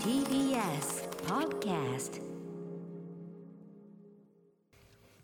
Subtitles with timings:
[0.00, 2.20] TBS Podcast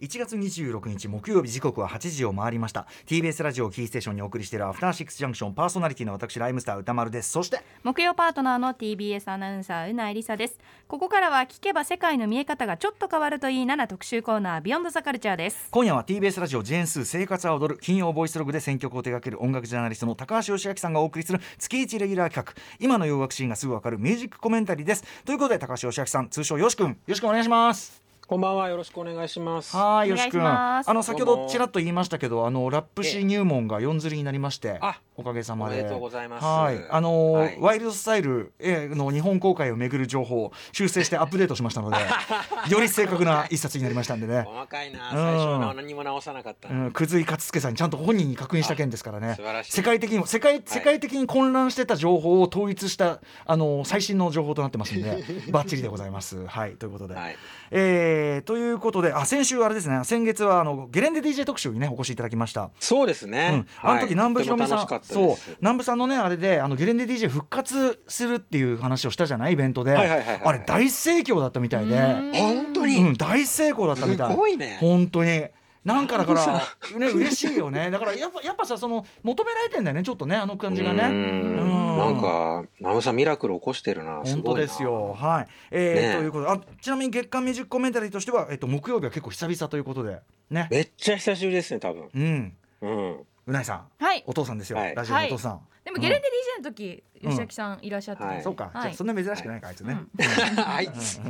[0.03, 2.89] 1月26日木曜日時刻は8時を回りました。
[3.07, 7.31] TBS ラジオキーステーションにお送りしているアフターシックスジャンクションパーソナリティの私ライムスター歌丸です。
[7.31, 10.59] そして木曜パートナーの TBS アナウンサーうなえりさです。
[10.89, 22.61] ここからは聞けば世界の見え方がちょっと変わるといいなな特集コーナービヨンドザカルチャーです今夜は TBS ラジオジェーンスー生活は踊る金曜ボイスログで選曲を手掛ける音楽ジャーナリストの高橋義明さんがお送りする月1レギュラー企画。
[22.81, 25.05] 今の洋楽シーンがすぐわかるミュージックコメンタリーです。
[25.25, 28.02] ということで高橋義明さん通称よし君よし君お願いします
[28.33, 29.77] こんばんは、よろしくお願いします。
[29.77, 30.43] はい、よしし君。
[30.43, 35.75] ますあの先ほどちらっと言いましたけど、あのラップシー入門が四釣りになりましてあ、おかげさまで。
[35.75, 36.45] おめでとうございます。
[36.45, 37.57] はい、あのーはい。
[37.61, 41.97] ワイルドスタイルえーの日本公開をめぐる情報を修正してアップデートしましたので、
[42.71, 44.43] より正確な一冊になりましたんでね。
[44.47, 45.17] 細かいな、うん。
[45.17, 46.69] 最初の何も直さなかった。
[46.69, 49.31] うん、くずい勝介さんにちゃんと本人に確認した件ですからね。
[49.31, 49.73] あ 素晴らしい。
[49.73, 56.47] 世界的にも世界世界的に混乱してた情報を統一したあの最新の情報となってますんで バッチリでございます。
[56.47, 56.73] はい。
[56.77, 57.37] ということで、はい。
[57.71, 60.03] えーということであ先週あれですね。
[60.05, 62.71] 先月はあのゲレンデ DJ 特集にねお越しいただきました。
[62.81, 63.51] そうですね。
[63.53, 65.37] うん、あの時南部ひろみさん、そう。
[65.61, 69.53] 南部さんのねあれであのゲレンデ DJ 復活するっていう話をしたじゃない？
[69.53, 71.97] イベントで、あれ大盛況だったみたいで、
[72.35, 74.31] 本当に、うん、大成功だったみたい。
[74.31, 74.79] すごいね。
[74.81, 75.45] 本当に。
[75.85, 76.63] なんかだから
[76.97, 77.91] ね嬉しいよね。
[77.91, 81.09] だからやっぱやっぱさその求められてんだよねちょっとねあの感じがね。
[81.09, 81.57] ん。
[81.57, 81.97] ん。
[81.99, 84.25] なんか、ナムさんミラクル起こしてるな。
[84.25, 85.17] すごいな本当ですよ。
[85.19, 90.21] はい、えーねということであちなみに月間ミュージックコメンタリーとしては、えっと、木曜日は結構久々ということで。
[90.51, 90.69] ね。
[90.71, 92.09] めっちゃ久しぶりですね、多分。
[92.15, 92.57] うん。
[92.81, 93.17] うん。
[93.47, 93.89] うないさん。
[93.99, 94.23] はい。
[94.27, 94.95] お父さんですよ、はい。
[94.95, 96.29] ラジオのお父さん、でもゲレンデ
[96.61, 97.31] DJ の時、うん。
[97.31, 98.43] 吉明さんいらっしゃってて、はい。
[98.43, 98.83] そうか、はい。
[98.83, 99.97] じゃあそんな珍しくないか、あいつね、
[100.65, 101.21] あいつ。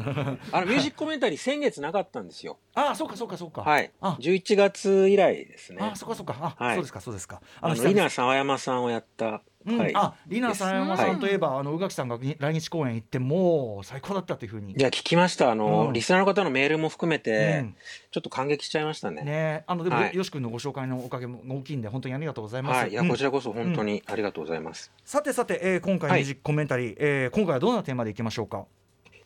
[0.53, 2.59] あのミュージックコメンタリー先月なかったんですよ。
[2.75, 3.63] ああそうかそうかそうか。
[3.63, 3.91] はい。
[4.01, 4.19] あ。
[4.21, 5.79] 11月以来ですね。
[5.81, 5.97] あ。
[5.97, 6.55] そうかそうか。
[6.59, 6.75] あ、はい。
[6.77, 7.41] そうですかそうですか。
[7.61, 9.93] あの、稲沢山さんをやったうん回。
[9.95, 15.51] あリナさ山さはいんといえば、あの宇垣さんがに来日公演行ってもう最高だったというふうにじゃあ聞きました。
[15.51, 17.77] あの、うんリスナーの方のメールも含めて、うん
[18.11, 19.23] ちょっと感激しちゃいましたね。
[19.23, 22.79] ねあのでも、はいよし君のご紹介のおかげも大きいんで本当にありがとうございます。
[22.79, 24.93] はい、いや、うんこちらこそ本当にありがとうございます。
[25.05, 28.65] さてさて、えー今回はいミュージックコメンタリー、えー今回はどんなテーマでいきましょうか？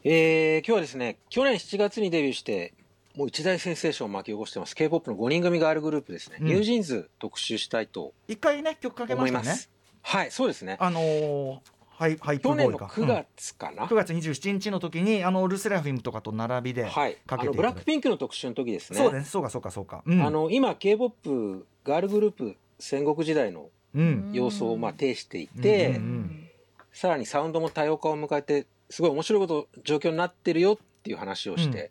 [0.05, 2.75] えー、今日はですね、去年7月にデビューして、
[3.17, 9.71] もう一大センセーションを巻き起こしてます、K-POP の5人組ガールグループですね、うん NewJeans 特集したいと一回ね曲かけましたね思います。。
[10.09, 10.77] はい、そうですね。
[10.79, 11.59] あのー
[11.99, 12.87] はいハイプボ去年のーイか。
[12.87, 13.83] 9月かな？
[13.83, 17.85] うん9月27日の時にあのルセラフィムとかと並びではい、かあのブラック。
[17.85, 18.99] ピンクの特集の時ですね。
[19.01, 20.03] そうですそうかそうかそうか。
[20.07, 26.43] うん、あの今 K-POP ガールグループ戦国時代のうん様相をまあ呈していて、うんうん
[26.93, 31.91] さらにサウンドも多様化を迎えてすごい面白いこと状況になってるよっていう話をして、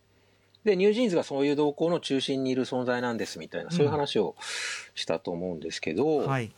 [0.64, 4.36] でニュージーンズがそういう動向の中心にいる存在なんですみたいな、そういう話を
[4.96, 6.52] したと思うんですけど、はい。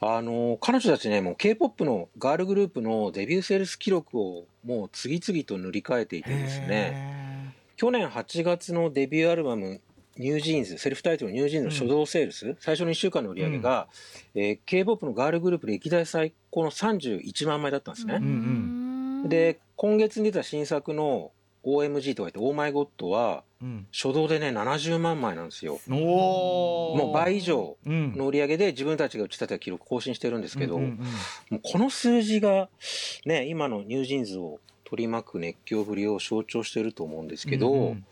[0.00, 6.92] あの彼女たちねもう k p o p のガールグループのデビューセールス記録をもう次々と塗り替えていてですね。
[6.94, 9.80] へ去年8月のデビューアルバム
[10.16, 13.86] NewJeans セルフタイトル NewJeans の初動セールス、最初の1週間の売り上げが、
[14.34, 18.16] えー k p o p のガールグループ歴代最高の31万枚だったんですね。
[18.16, 19.28] うんうん。
[19.28, 21.30] で今月に出た新作の
[21.76, 23.44] OMG とか言って「Oh My God」は。
[23.92, 25.80] 初動でね70万枚なんですよ。
[25.88, 28.12] もう倍以上うん。
[28.14, 32.68] の売り上げで自分たちが打ち立てた記録更新してるんですけど、この数字が
[33.24, 38.06] ね今の NewJeans を取り巻く熱狂ぶりを象徴してると思うんですけど、うんうん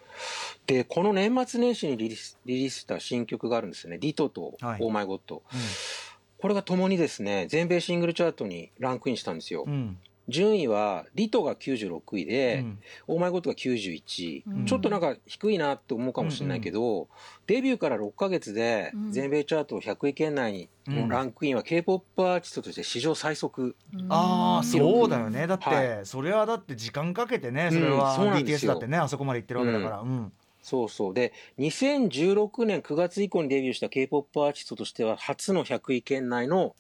[0.67, 4.79] でこの年末年始にリリースリリースした新曲があるんですよね「Ditto と「はい。
[4.81, 9.99] Oh My God」これがともにですね全米シングルチャートにランクインしたんですよ、うん
[10.29, 12.79] 順位は Ditto が96位で、うん。
[13.07, 14.67] オーマイゴッドが91位、うん。
[14.67, 17.09] ちょっとなんか低いなって思うかもしれないけど、
[17.47, 19.13] デビューから6ヶ月でうん。
[19.13, 23.77] 全米チャート100位圏内のランクインは K-POP アーティストとして史上最速、
[24.09, 25.47] ああそうだよね。
[25.47, 28.73] だって、はそれはだって時間かけてねそれは BTS よ。
[28.73, 30.33] だってねあそこまで行ってるわけだから、うん。
[30.63, 31.15] そうそう。
[31.15, 36.75] で2016年9月以降にデビューした K-POP アーティストとしては初の100位圏内の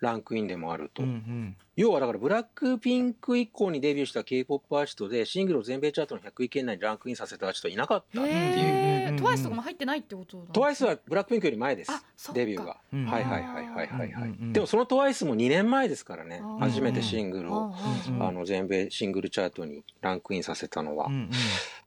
[0.00, 1.56] ランクインでもあると、うんうん。
[1.76, 12.40] 要はだからブラックピンク以降にデビューした K-POP アーティストでシングルを全米チャートの100位圏内にランクインさせたアーティストはいなかったっていう、トワイスとかも入ってないってことだトワイスはブラックピンクより前ですあそっか。
[12.40, 16.42] デビューが、うんはいはいはいはいはいはい、うんうんうんでもそのトワイスも2年前ですからね。
[16.60, 17.72] 初めてシングルを、
[18.08, 21.30] うんあの全米シングルチャートにランクインさせたのは、だうんうん。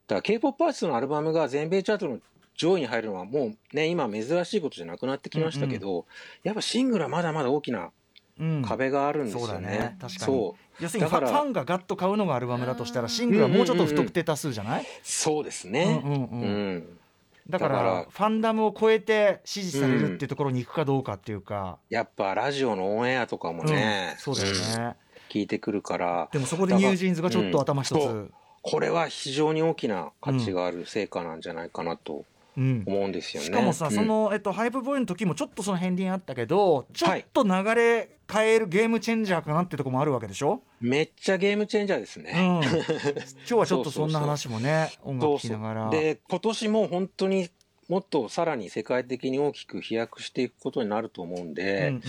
[0.08, 2.20] から K-POP アーティストのアルバムが全米チャートの
[2.56, 6.06] 上位に入るのはもうね今珍しいことじゃなくなってきましたけど、
[6.44, 7.90] やっぱシングルはまだまだ大きなうん
[8.66, 9.48] 壁があるんですよね。
[9.48, 9.98] そうだね。
[10.00, 10.26] 確かに。
[10.26, 10.84] そう。
[10.84, 16.02] 要するにファンがガッと買うのがアルバムだとしたらシングルはもうちょっと不特定多数じゃない、そうですね。
[16.04, 16.76] うんうんううん。
[16.78, 17.00] ん
[17.50, 24.20] だからファンダムを超えて支持されるっていうところに行くかどうかっていうか、やっぱラジオのオンエアとかもね、うん。
[24.20, 24.96] そうだよね、
[25.34, 26.30] 効いてくるから。
[26.32, 28.32] でもそこで NewJeans がちょっと頭一つ、
[28.62, 32.26] これは非常に大きな価値がある成果なんじゃないかなと
[32.56, 32.84] うん。
[32.86, 33.48] 思うんですよね。
[33.48, 33.92] しかもさ、うん。
[33.94, 42.32] その、えっと、 Hype Boy の時もちょっとその片鱗あったけどちょっと流れ変えるゲームチェンジャーかなってとこもあるわけでしょ、めっちゃゲームチェンジャーですうん、ね。
[42.62, 42.62] 今
[43.48, 45.90] 日はちょっとそんな話もね音楽聴きながら。
[45.90, 47.50] で今年も本当に
[47.88, 52.02] もっとさらに世界的に大きく飛躍していくことになると思うんで、うんうん。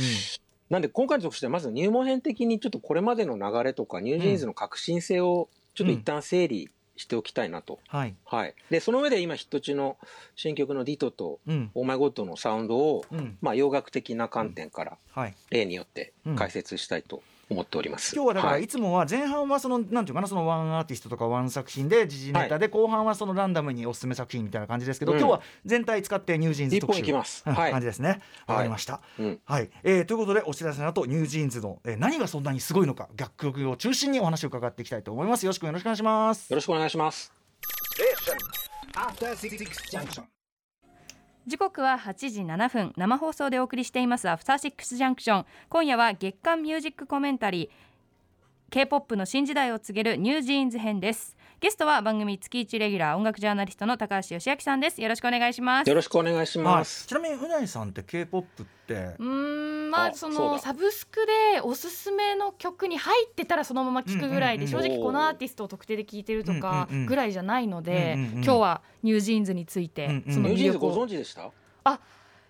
[0.69, 6.71] なんで今回の特集ではまず入門編的にちょっとこれまでの流れとか NewJeans の革新性をちょっと一旦整理
[7.01, 7.79] しておきたいなと。
[7.89, 8.55] はい、はい。
[8.69, 9.97] で、その上で今ヒット中の
[10.37, 11.71] 新曲の Ditto とうん。
[11.75, 13.39] Oh My God のサウンドを、うん。
[13.41, 18.15] まあ洋楽的な観点からはい、例によって解説したいと思っております。
[18.15, 18.65] 今日はだからい。
[18.65, 25.19] いつもは前半はそのなんていうかなそのワンアーティストとかワン作品で時事ネタで後半はそのランダムにおすすめ作品みたいな感じですけど、うん。
[25.19, 27.01] 今日は全体使って NewJeans 特集。
[27.01, 27.43] 一本いきます。
[27.47, 27.73] うんはい。
[27.73, 28.21] 感じですね。
[28.47, 29.41] わかりました、うん。
[29.45, 35.45] はい、えーということでお知らせの後 NewJeans の、えー何がそんなにすごいのか楽曲を中心にお話を伺っていきたいと思います。
[35.45, 36.51] よろしくよろしくお願いします。
[36.51, 37.33] よろしくお願いします。
[39.93, 40.40] Junction.
[41.47, 45.47] 時刻は8時7分生放送でお送りしていますアフターシックスジャンクション。
[45.71, 47.69] 今夜は月刊ミュージックコメンタリー
[48.71, 51.37] K-POP の新時代を告げる NewJeans 編です。
[51.61, 55.03] ゲストは番組月一レギュラー音楽ジャーナリストの高橋義明さんです。
[55.03, 55.89] よろしくお願いします。
[55.91, 57.07] よろしくお願いしはい、ます。
[57.07, 64.93] ちなみに宇内さんって K-POP ってうーんまああそのサブスクでおすすめの曲に入ってたらそのまま聴くぐらいでうん正うんうん。
[64.93, 71.51] 直このアーティストを特定で聴いてるとかぐらいじゃないのでうんうんうん今日は NewJeans についてうんうんその NewJeans ご存知でした？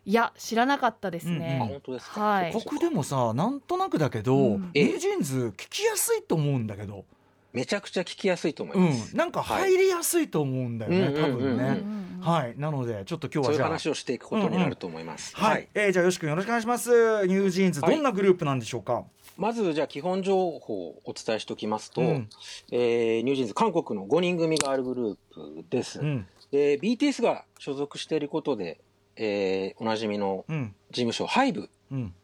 [0.06, 2.20] いや知らなかったですうんあね本当ですか。
[2.20, 2.52] はい。
[2.52, 4.70] 僕でもさなんとなくだけど、うん。
[4.72, 7.04] ニュージーンズ聞きやすいと思うんだけど、
[7.52, 9.14] めちゃくちゃ聞きやすいと思いうます。
[9.14, 11.14] ん、なんか入りやすいと思うんだよね、はい。
[11.14, 11.82] 多分ね、
[12.20, 12.54] はい。
[12.56, 15.36] なのでちょっと今日そういうはじゃあ話をしていくことになると思います。
[15.36, 16.90] はい、えーじゃあよし君よろしくお願いします。
[17.26, 17.94] ニュージーンズはい。
[17.94, 19.04] どんなグループなんでしょうか、
[19.36, 22.28] まずじゃあ基本情報をお伝えしておきますと、うん。
[22.70, 25.16] えーニュージーンズ韓国の5人組ガールグルー
[25.62, 26.00] プです。
[26.00, 26.26] うん。
[26.52, 28.80] で BTS が所属していることで、
[29.16, 30.74] えーおなじみのうん。
[30.90, 32.14] 事務所 HYBE うん。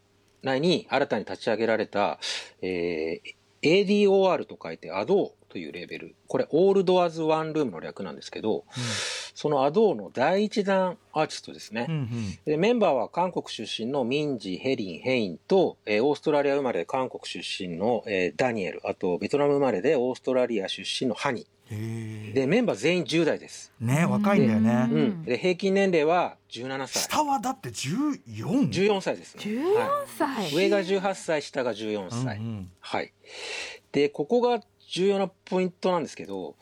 [0.43, 2.21] 内に新たに立ち上げられた、
[2.63, 6.15] えー ADOR と書いて ADO というレーベル。
[6.29, 8.65] これオールドアズワンルームの略なんですけど
[9.35, 12.39] その ADO の第一弾アーティストですね、うんうん。
[12.45, 23.73] でメンバーは韓国出身のミンジ、ヘリン、ヘインと、えーオーストラリア生まれで韓国出身の、えーダニエル、あとベトナム生まれでオーストラリア出身のハニで、メンバー全員10代です。
[23.81, 25.25] ね若いんだようねうん。
[25.25, 27.03] で、平均年齢は17歳。
[27.03, 29.43] 下はだって14 14歳ですね。
[29.43, 32.39] 14は歳い上が18歳、下が14歳。
[32.39, 33.13] うんうんはい。
[33.93, 36.55] で、ここが重要なポイントなんですけど、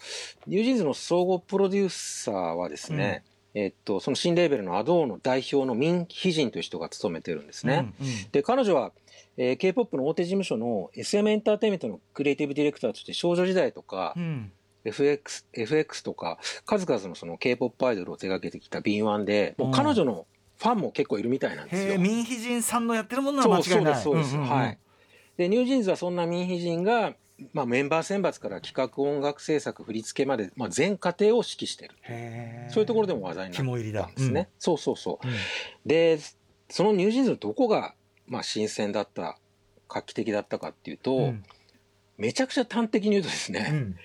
[0.46, 7.92] ニュージーンズの総合プロデューサーはですね、えっと、その新レーベルの ADOR の代表のミン・ヒジンという人が務めてるんですね。
[8.00, 8.92] うんうんで、彼女は、
[9.36, 14.52] えー K-POP の大手事務所の SM エンターテインメントのクリエイティブディレクターとして少女時代とか、うん
[14.84, 20.26] FX、FX とか、数々のその K-POP アイドルを手掛けてきた敏腕で、もう彼女の
[20.58, 21.98] ファンも結構いるみたいなんですよ。
[21.98, 24.36] ミンヒジンさんのやってるものは間違いないそうです、そうです。
[24.36, 24.78] んんんはい。
[25.36, 27.14] で、ニュージーンズはそんなミンヒジンが、
[27.52, 31.94] まあ、メンバー選抜から企画、音楽制作、振り付けまで、まあ、全過程を指揮してる。
[32.68, 33.56] そういうところでも話題に
[33.92, 34.48] なったんですね。
[34.58, 35.26] そうそうそう。
[35.26, 35.34] うん
[35.84, 36.18] で、
[36.70, 37.94] そのニュージーンズのどこが、
[38.26, 39.38] まあ、新鮮だった、
[39.88, 41.42] 画期的だったかっていうと、うん
[42.16, 43.96] めちゃくちゃ端的に言うとですね、うん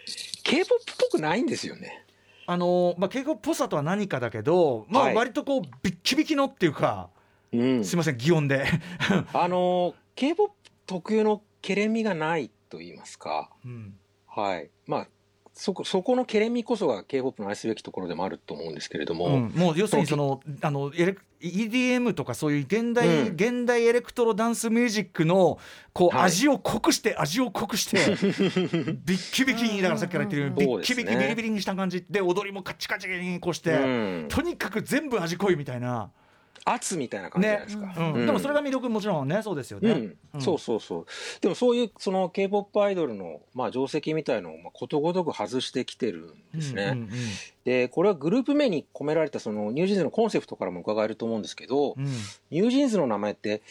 [0.43, 2.05] K-POP っぽくないんですよね。
[2.47, 7.09] あのまあ敬語っぽさとは何かだけどまあはい割とこうビッキビキのっていうか
[7.51, 7.83] うん。
[7.83, 8.65] すいません擬音で
[9.33, 10.53] あの、K-POP
[10.85, 13.49] 特有のケレミがないと言いますか。
[13.65, 13.95] うん
[14.27, 14.69] はい。
[14.85, 15.07] まあ、
[15.53, 23.33] そこ、そこのケレミこそが K-POP の愛すべきところでもあると思うんですけれども、うんもう要するにそのあのエレク EDM とかそういう現代、うん。
[23.33, 25.57] 現代エレクトロダンスミュージックの
[25.93, 26.25] こう、はい。
[26.25, 27.97] 味を濃くして味を濃くして
[29.05, 32.05] ビッキビキにだからさっきから言ってるビッキビキビリビリにした感じ。
[32.09, 34.25] で踊りもカチカチにこうして、うん。
[34.29, 36.11] とにかく全部味濃いみたいな、
[36.65, 37.93] 圧みたいな感じじゃないですか。
[37.97, 40.15] うんうんでもそれが魅力もちろんねそうですよね。
[40.33, 41.05] うん、そうそうそう。
[41.41, 46.91] でもそういうその K-POP アイドルのまあ定石みたいのをまあことごとく外してきてるんですね。
[46.93, 47.09] うんうん
[47.65, 52.11] で、これはグループ名に込められたそのニュージーンズのコンセプトからも伺えると思うんですけど、うんうん
[52.51, 53.61] ニュージーンズの名前って、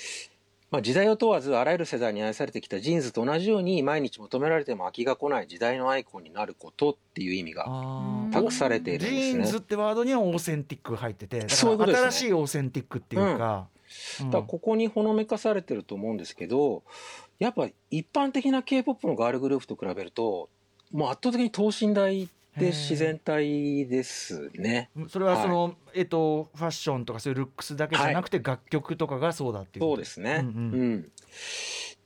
[0.71, 7.67] まあ、時代を問わずあらゆる世代に愛されてきたジーンズと同じように毎日求められても飽きが来ない時代のアイコンになることっていう意味が
[8.33, 9.42] 託されているんですね。
[9.42, 13.69] ジーンズってワードにはオーセンティックが入ってて新しいオーセンティックっていうか。
[13.73, 13.79] うん
[14.31, 16.83] だここにほのめかされてると思うんですけど
[17.39, 20.51] やっぱ一般的な k p o p のガールグループと比べると
[20.93, 24.91] もう圧倒的に等身大で自然体ですね。
[25.09, 29.91] それはその、えっとファッションとかそういうルックスだけじゃなくて楽曲とかがそうだっていうこと？
[29.93, 30.41] そうですね。
[30.43, 31.13] ううんん。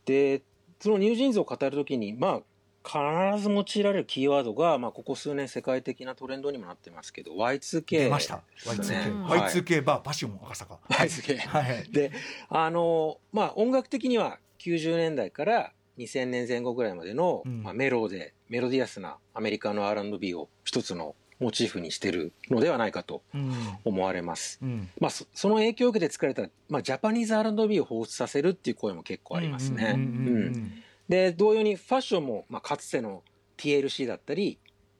[0.04, 0.42] で
[0.80, 2.42] そのニュージーンズを語るときに、まあ、
[2.85, 8.42] 必ず用いられるキーワードが、まあ、ここ数年世界的なトレンドにもなってますけど、Y2K 出ました。
[8.76, 8.99] ですね。
[9.06, 9.40] Y2K、はい。
[9.52, 10.80] Y2K バーパシオン赤坂。
[10.88, 11.92] Y2K はい。
[11.92, 12.11] で、
[12.49, 17.62] あの、まあ、音楽的には90年代から2000年前後ぐらいまでの、うん。
[17.62, 23.52] まあ、メロで、メロディアスなアメリカの R&B を一つのモチーフにしてるのではないかとうん。
[23.84, 24.58] 思われます。
[24.62, 24.88] うん。
[25.00, 29.92] まあ、そその影響を受けて作られた、まあ、ジャパニーズ R&B を彷彿させるっていう声も結構ありますね。
[29.94, 30.72] うんうんうんうん
[31.08, 33.22] で、同様にファッションも、まあ、かつての
[33.58, 34.58] TLC だったり、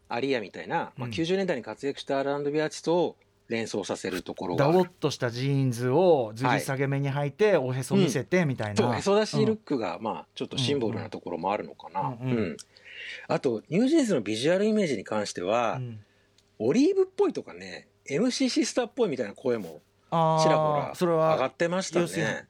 [0.09, 1.13] アリーヤみたいな、まあ、うん。
[1.13, 3.17] 90年代に活躍した R&B アーティストを
[3.53, 12.17] 連想させるところがダボっとしたジーンズをずり下げ目に履いて、おへそ見せてみたいな、そう、うんへそ出しルックが、まあ、ちょっとシンボルなところもあるのかな。
[12.21, 12.57] うんうんうん
[13.29, 16.01] あと、ニュージーンズのビジュアルイメージに関しては、うん
[16.65, 19.81] オリーブっぽいとかね、MC シスターっぽいみたいな声も
[20.43, 22.47] ちらほらそれ上がはってましたね。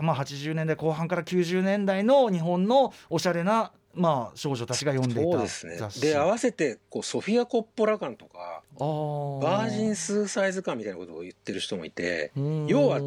[0.00, 5.92] まあ、80年代後半から90年代の日本のおしゃれな、まあ、少女たちが読んでいたそうですね雑。
[5.94, 12.98] 誌で、合わせて、こう、ソフィア・コッポラ感とか、あーバージンスーサイズ感みたいなことを言ってる人もいて、うん要は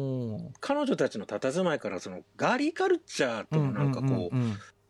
[0.60, 4.36] 彼女たちの佇まいから、その、ガーリーカルチャーとのなんかこう、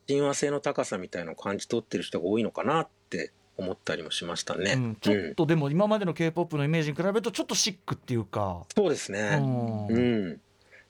[0.08, 4.72] 親和性の高さみたいのを感じ取ってる人が多いのかなって思ったりもしましたね。
[4.72, 9.36] うんちょっとでも今までの k p o p のイメージに比べるとちょっとシックっていうか、そうですうね。
[9.38, 10.40] んうん。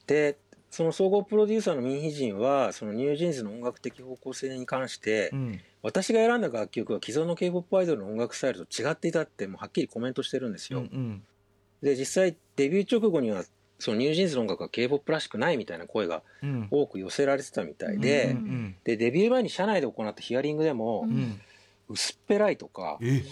[0.06, 0.36] で、
[0.70, 5.60] その総合プロデューサーのミンヒジンは、そのニュージーンズの音楽的方向性に関して、うん。
[5.82, 10.80] 私が選んだ楽曲は既存の K-POP アイドルの音楽スタイルと違っていたって、もうはっきりコメントしてるんですよ。
[10.80, 11.22] うん
[11.82, 13.44] で、実際デビュー直後には、
[13.78, 21.40] そのニュージーンズの音楽は K-POP らしくないみたいな声がうん多く寄せられてたみたいで、うんうんで、デビュー前に社内で行ったヒアリングでも、うんうん。
[21.88, 23.22] 薄っぺらいとか、え？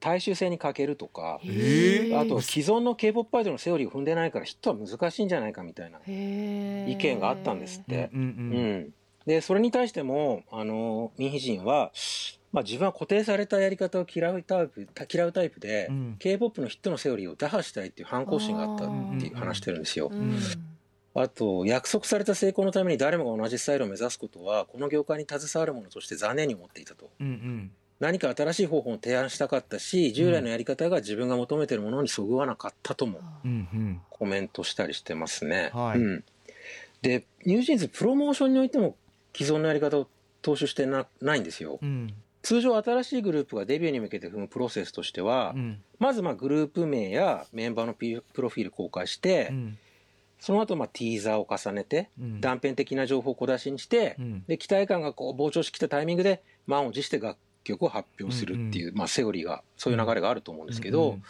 [0.00, 8.10] 大衆性に欠けるとか、えあと既存の K-POP アイドルのセオリーを踏んでないからヒットは難しいんじゃないかみたいな意意見があったんですって。
[8.12, 8.74] うんううん。
[8.80, 8.94] ん、
[9.26, 11.92] でそれに対してもあのミンヒジンは、
[12.52, 16.16] まあ、自分は固定されたやり方を嫌うタイプ嫌うタイプで、うん。
[16.18, 18.88] K p o p のヒットのセオリーを打破したいっていう反抗心があったっ
[19.20, 20.08] ていう話してるんですよ。
[20.12, 20.38] うん。
[21.14, 27.10] あと約束された成功のために誰もが同じスタイルを目指すことはこの業界に携わる者として残念に思っていたと。
[27.20, 33.20] うんうん何か新しい方法を提案したかったし従来のやり方が自分が求めてるものにそぐわなかったとも
[34.10, 35.70] コメントしたりしてますね。
[35.72, 35.98] はい。
[35.98, 36.24] うん、
[37.02, 38.96] でニュージーンズプロモーションにおいても
[39.34, 40.08] 既存のやり方を
[40.42, 41.78] 踏襲してなないんですよ。
[41.82, 42.14] うん。
[42.42, 45.82] 通常新しいグループがデビューに向けて踏むプロセスとしては、うん。
[45.98, 49.78] まずまあグループ名やメンバーのピプロフィール公開して、うん。
[50.40, 52.40] その後まあティーザーを重ねて、うん。
[52.40, 54.44] 断片的な情報を小出しにして、うん。
[54.46, 61.22] で期待感がこう膨張してきたタイミングで満を持して楽曲を発表するっていう、まあ、セオリーがそういう流れがあると思うんですけど、うん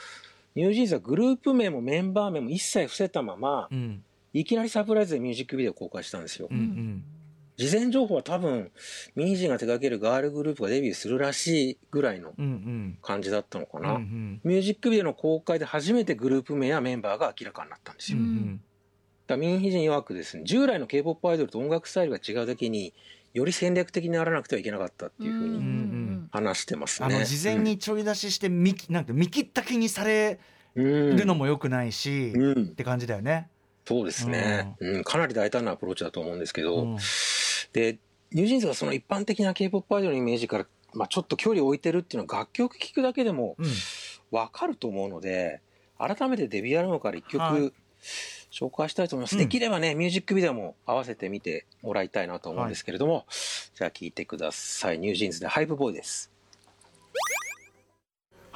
[0.59, 4.03] ニュージーンズはグループ名もメンバー名も一切伏せたまま、うん。
[4.33, 6.49] いきなりサプライズでミュージックビデオを公開したんですよ。
[6.51, 7.05] うんうん。
[7.57, 8.73] 事前情報は多分
[9.15, 12.99] ミンヒジンが手掛けるガールグループがデビューするらしいぐらいのうんうん。
[13.03, 18.61] 感じだったのかな、うんミュージックビデオの公開で初めてグループ名やメンバーが明らかになったんですよ、うん
[19.27, 22.95] だからミンヒジン曰くですね従来の k p o p アイドルと音楽スタイルが違うだけに
[23.39, 30.39] より戦略的にならなくてはいけなかったっていうふううんにん話してますあね、の事前にちょい出しして見なんか見切った気にされ
[30.75, 33.49] うんるのも良くないし、っうん、て感じだよね。
[33.87, 35.05] そうですね、うん。
[35.05, 36.99] かなり大胆なアプローチだと思うんですけど、うん。
[37.73, 37.99] で
[38.33, 43.67] ニュージーンズがその一般的な k p o p アイドルのイメージから、まあ、ちょっと距離を置いてるっていうのは楽曲聴くだけでもうん。
[44.31, 45.63] わかると思うので
[45.97, 47.73] 改めてデビューアルバムから一曲、はい
[48.51, 49.39] 紹介したいと思います、うん。
[49.39, 53.27] できればねミュージックビデオも合わせて見てもらいたいなと思うんですけれども、
[53.75, 54.99] じゃあ聴いてください。
[54.99, 56.31] ニュージーンズでハイプボーイです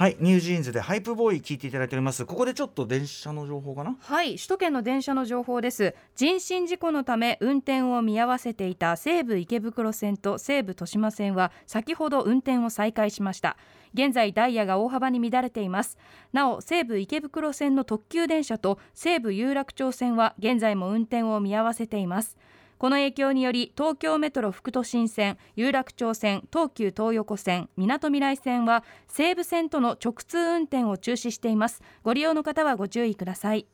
[0.02, 2.26] はい、ニュージーンズでハイプボーイ聞いていただいております。
[2.26, 3.96] ここでちょっと電車の情報かな？
[4.00, 13.56] はい首都圏の電車の情報です人身事故のため運転を見合わせていた西武池袋線と西武豊島線は先ほど運転を再開しました
[13.94, 15.96] 現在ダイヤが大幅に乱れています
[16.32, 22.36] なお西武池袋線の特急電車と西武有楽町線は現在も運転を見合わせています
[22.82, 31.80] この影響により東京メトロ副都心線有楽町線東急東横線みなとみらい線は西武線との直通運転を中止しています。
[32.02, 33.68] ご利用の方はご注意ください。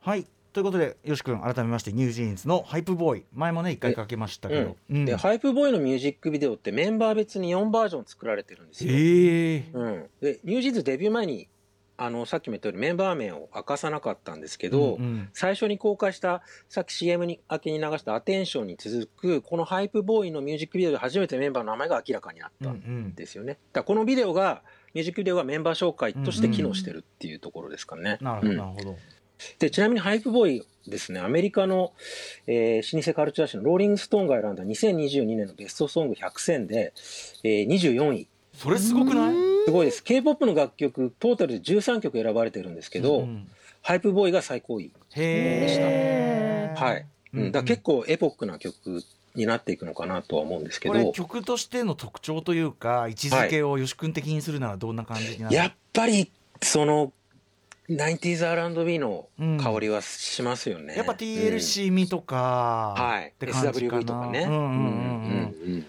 [0.00, 4.76] はい、ということで、よし君、改めまして、ニュージーンズのハイプボーイ、前もね、一回かけましたけど。
[4.90, 5.04] うん。
[5.04, 9.64] でハイプボーイのミュージックビデオってメンバー別に4バージョン作られてるんですよ、へえ。
[9.72, 11.46] うん、で NewJeans デビュー前に
[11.98, 23.52] あのさっきも言ったようにメンバー名を明かさなかったんですけど、うんうん最初に公開したさっき CM に明けに流した「Attention」に続くこの Hype Boy のミュージックビデオで初めてメンバーの名前が明らかになったうんうんんですよね。
[23.52, 24.62] だからこのビデオが
[24.94, 28.18] ミュージックビデオがメンバー紹介として機能してるっていうところですかね。
[28.20, 28.96] なるほど、うんなるほど。
[29.58, 31.92] で、ちなみに Hype Boy ですね、アメリカの、
[32.46, 36.92] えー老舗カルチャー誌の Rolling Stone が選んだ2022年のベストソング100選で、
[37.42, 38.28] えー24位。
[38.54, 39.51] それすごくない？
[39.64, 40.02] すごいです。
[40.02, 43.48] K-POP の楽曲トータルで13曲選ばれてるんですけど、うん、
[43.82, 44.92] ハイプボーイが最高位。
[45.14, 46.84] でした。
[46.84, 49.02] はい、うん、だ結構エポックな曲
[49.34, 51.12] になっていくのかなとは思うんですけど。
[51.12, 57.12] 曲としての特徴というか位置づけを吉君的にするならどんな感じになる、はい、やっぱりその
[57.88, 59.26] 90s R&B の
[59.60, 64.44] 香りはしますよね、うん、やっぱ TLC みとか、うん、はい、SWV とかね。
[64.48, 65.82] うんうんうん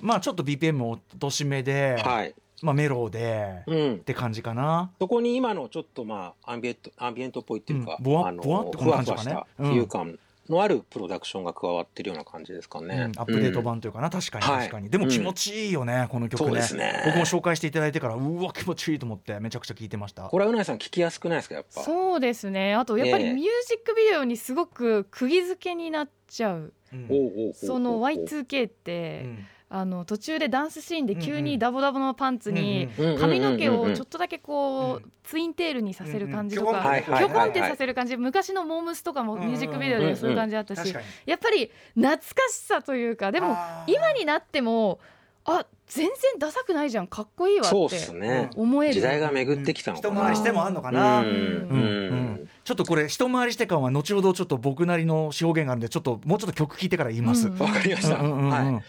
[0.00, 3.94] まあちょっと BPM 落とし目で、はい、まあメロで、うん。
[3.94, 3.98] っ。
[3.98, 4.90] て感じかな。
[4.98, 8.04] そこに今のちょっとまあアンビエントアンビエントっぽいっていうか、うん。
[8.04, 9.36] ボワあのボワってこの感じかね？
[9.58, 12.94] 浮遊感のあるプロダクションが加わってるような感じですかね。
[12.94, 13.20] うん。
[13.20, 14.58] アップデート版というかな、確かにはい。
[14.60, 16.60] 確かに、でも気持ちいいよね、この曲ね。
[16.74, 17.02] ね。
[17.04, 20.22] 僕も紹介していただいてからうわ気持ちいいと思ってめちゃくちゃ聴いてました。
[20.22, 21.82] これはうなぎさん聞きやすくないですかやっぱ？
[21.82, 22.74] そうですね。
[22.74, 23.32] あとやっぱりええ。
[23.32, 26.72] ミュージックビデオにすごく釘付けになっちゃう。
[26.92, 27.06] うん。
[27.10, 38.16] おうおうおうおうその Y2K って、うんあの途中でダンスシーンで急にダボダボのパンツに髪の毛をちょっととだけこううツインテールにさせる感じとかはいはいひょこんってさせる感じ。
[38.16, 40.94] 昔のモームスとかもミュージックビデオでそういう感じあったし
[41.26, 43.56] やっぱり懐かしさというかでも
[43.88, 45.00] 今になっても
[45.44, 47.06] あ全然ダサくないじゃん。
[47.06, 48.50] かっこいいわってね。
[48.56, 48.94] 思える。
[48.94, 50.14] 時代が巡ってきたのかな。
[50.14, 52.48] 一回りしてもあんのかな、うんうんうん。
[52.64, 57.46] ちょっとこれ一回りして感は後ほどちょっと僕なりの表現があるんでちょっともうちょっと曲聴いてから言います。
[57.46, 57.58] うん。
[57.58, 58.16] わかりました。
[58.16, 58.84] はい。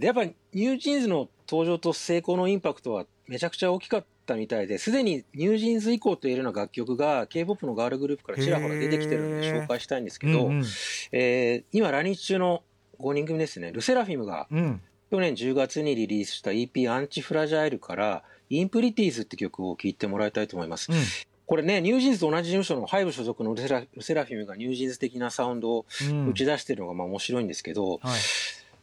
[0.00, 10.64] でやっぱ NewJeans の登場と成功のインパクトはめちゃくちゃ大きかったみたいですでに NewJeans 以降と言えるような楽曲が K-POP のガールグループからちらほら出てきてるので紹介したいんですけど、うんうん。
[11.12, 12.62] えー今来日中の
[12.98, 13.72] 5人組ですね。
[13.72, 14.80] LE SSERAFIM がうん。
[15.10, 20.90] 去年10月にリリースした EP「ANTIFRAGILE」から「Impurities」って曲を聴いてもらいたいと思います。
[20.90, 20.98] うん。
[21.44, 26.28] これね NewJeans と同じ事務所の HYBE 所属のルセラ LE SSERAFIM が NewJeans 的なサウンドをうん。
[26.30, 28.20] 打ち出してるのがまあ面白いんですけど、はい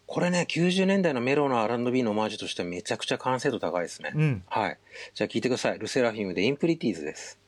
[0.08, 4.14] これね90年代のメロの R&B のオマージュとしてはめちゃくちゃ完成度高いですね。
[4.16, 4.80] うんはい。
[5.14, 5.80] じゃあ聞いてください。
[5.80, 7.40] LE SSERAFIM で Impurities です。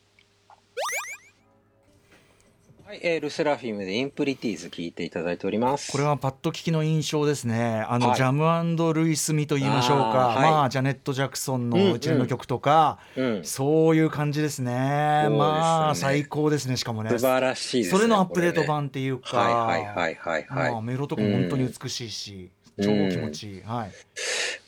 [2.90, 5.92] はい、えー LE SSERAFIM で Impurities 聞いていただいております。
[5.92, 7.84] これはパッと聞きの印象ですね。
[7.88, 10.32] あの、はいジャムルイスミと言いましょうか。
[10.32, 15.22] あーはいまあジャネット・ジャクソンの一連の曲とか、うん、素そういう感じですね。
[15.24, 16.76] すねまあ最高ですね。
[16.76, 17.10] しかもね。
[17.10, 17.96] 晴らしいですね。
[17.96, 19.54] それのアップデートこ版っていうか、れね。
[19.54, 20.72] はいはいはいはいはい。
[20.72, 23.62] まあメロとかも本当に美しいし、うん超気持ちいい。
[23.62, 23.90] はい。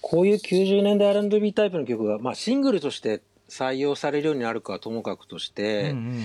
[0.01, 6.25] こういう90年代 R&B タイプの曲が、まあ、シングルとして採用されるようになるかはともかくとして、うんうん。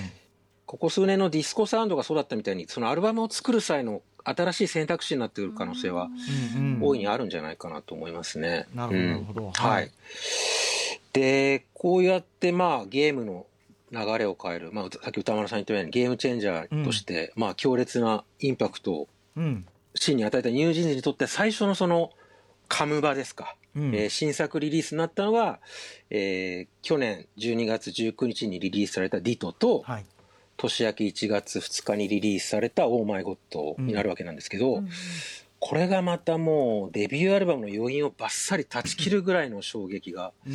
[0.65, 6.09] ここ数年のディスコサウンドがそうだったみたいにそのアルバムを作る際の新しい選択肢になってくる可能性は
[6.57, 6.79] うんうん。
[6.81, 8.67] 大いにあるんじゃないかなと思いますね。
[8.73, 9.87] なるほどははい。
[9.87, 9.89] い。
[11.13, 13.45] でこうやってまあゲームの
[13.91, 19.65] 流れを変える、まあ、さっき宇多丸さん言ったようにゲームチェンジャーとして、まあ強烈なインパクトをうん
[19.97, 22.11] シーンに与えた NewJeans にとって最初のその
[22.67, 23.55] カムバですか。
[23.75, 25.59] うんえー新作リリースになったのが、
[26.09, 30.05] えー去年12月19日にリリースされた「ディトと、はい。
[30.57, 34.89] 年明け1月2日にリリースされた「オーマイゴッド」になるわけなんですけど、うん
[35.59, 40.53] これがまたもうデビューアルバムの余韻をバッサリ断ち切るぐらいの衝撃がうん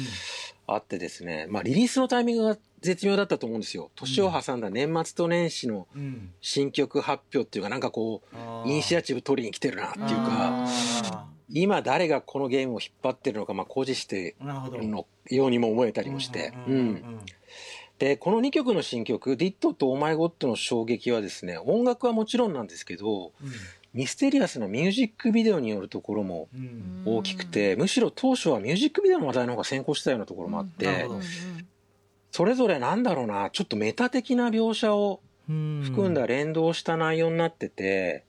[0.67, 3.91] あってですね、まあ、リリースのタイミングが絶妙だったと思うんですよ。
[3.95, 6.33] 年を挟んだ年末と年始のうん。
[6.41, 16.53] 新曲発表っていうかなんかこうイニシアチブ取りに来てるなっていうかあ今誰がこのゲームを引っ張ってるのかまあ誇示してるのようにも思えたりもして。
[16.67, 17.21] うん
[17.99, 23.31] でこの2曲の新曲「ディットと「オーマイゴッド」の衝撃はですね音楽はもちろんなんですけど
[23.95, 27.03] ミステリアスなミュージックビデオによるところもうん。
[27.05, 31.07] 大きくて、むしろ当初はミュージックビデオの話題の方が先行したようなところもあって、
[32.31, 35.83] それぞれなんだろうなちょっとメタ的な描写をうん。
[35.85, 38.25] 含んだ連動した内容になってて、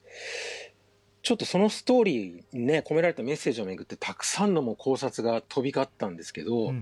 [1.21, 6.73] ちょっとそのストーリーにね込められたメッセージをめぐってたくさんのもう考察が飛び交ったんですけど、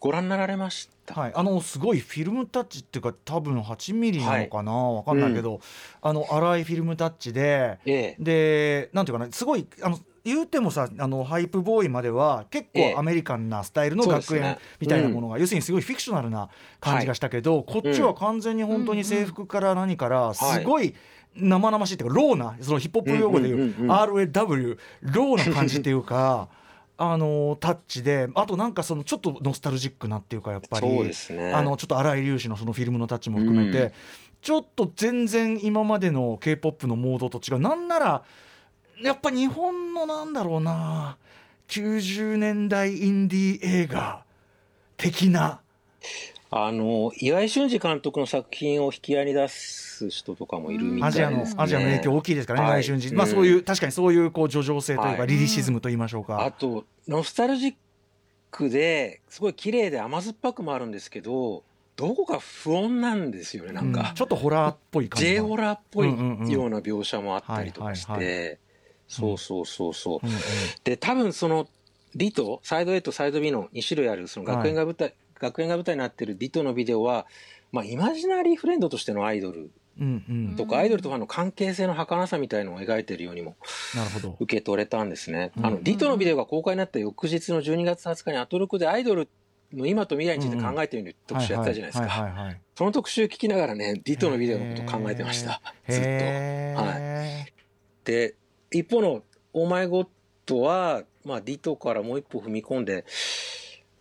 [0.00, 5.60] ご覧になられました、はい、あのすごいフィルムタッチっていうか多分8ミリなのかな、わかんないけど、
[6.02, 8.22] あの荒いフィルムタッチでええ。
[8.22, 12.92] でなんていうかなすごいあの言うてもさあの Hype Boy までは結ええ。
[12.94, 16.48] 構アメリカンなスタイルの学園みたいなものが、要するにすごいフィクショナルな
[16.80, 20.94] 感じがしたけど、こっちは完全に本当に制服から何からすごい
[21.36, 26.48] 生々しいっていうか raw なそのヒップホップ用語で言う,、うんうんうんうん RAW ローな感じっていうか
[26.96, 31.52] あのタッチであとなんかそのちょっとノスタルジックなっていうかやっぱりね。
[31.52, 33.92] あのちょっと荒井粒子のそのフィルムのタッチも含めて、うん。
[34.42, 38.22] ちょっと全然今までの k p o p のモードと違うなんなら
[39.02, 41.16] やっぱ日本のなんだろうな
[41.68, 44.22] 90年代インディー映画
[44.98, 45.60] 的な
[46.56, 51.62] あの岩井俊二監督の作品を引き合いに出す人とかもいるみたいアジアのですね。
[51.64, 52.72] アジアの影響大きいですからね、はい。
[52.74, 53.16] 岩井俊二。
[53.16, 55.26] まあそういう確かにそういうこう叙情性というかはい。
[55.26, 56.44] リリシズムと言いましょうか。
[56.44, 57.74] あとノスタルジッ
[58.52, 61.64] クですごい綺麗で甘酸っぱくもあるんですけど
[61.96, 63.92] どこか不穏なんですよねなんうん。
[63.92, 65.42] か、ちょっとホラーっぽい感じ J が。
[65.42, 66.08] ホラーっぽい
[66.52, 68.60] ような描写もあったりとかして、
[69.08, 70.36] そうそうそうそう、うんうん
[70.84, 71.66] で多分その
[72.14, 77.26] ディトサイド A とサイド B の2種類あるその学園が舞台、学園が舞台になってるディトのビデオは、
[77.72, 79.70] まあ、イマジナリーフレンドとしてのアイドル
[80.00, 83.56] うんうんとか、アイドルとファンの関係性の儚さみたいのを描いてるようにも
[83.94, 84.36] なるほど。
[84.40, 85.52] 受け取れたんですね。
[85.56, 89.28] うんあのディトのビデオが公開になった翌日の12月20日にアトロクでアイドル
[89.72, 92.56] の今と未来について考えてみる特集やったじゃないですはいか。
[92.76, 95.60] その特集聞きながらね、ディトのビデオのことを考えてました。
[95.88, 96.08] ずっと。
[96.08, 97.44] へはー
[98.04, 98.34] で、
[98.72, 100.08] 一方のオーマイゴッ
[100.46, 103.04] ドは、まあ、ディトからもう一歩踏み込んで、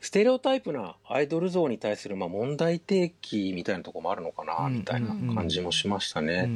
[0.03, 6.53] ステレオタイプなアイドル像に対するまあ問題提起みたいなところもあるのかな、うんみたいな感じもしましたね。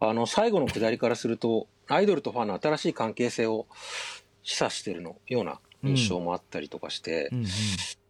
[0.00, 3.66] あの、最後のくだりからすると、アイドルとファンの新しい関係性を
[4.42, 7.30] 示唆してるのような印象もあったりとかして、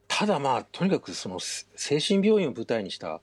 [0.06, 3.20] ただまあ、とにかくその精神病院を舞台にした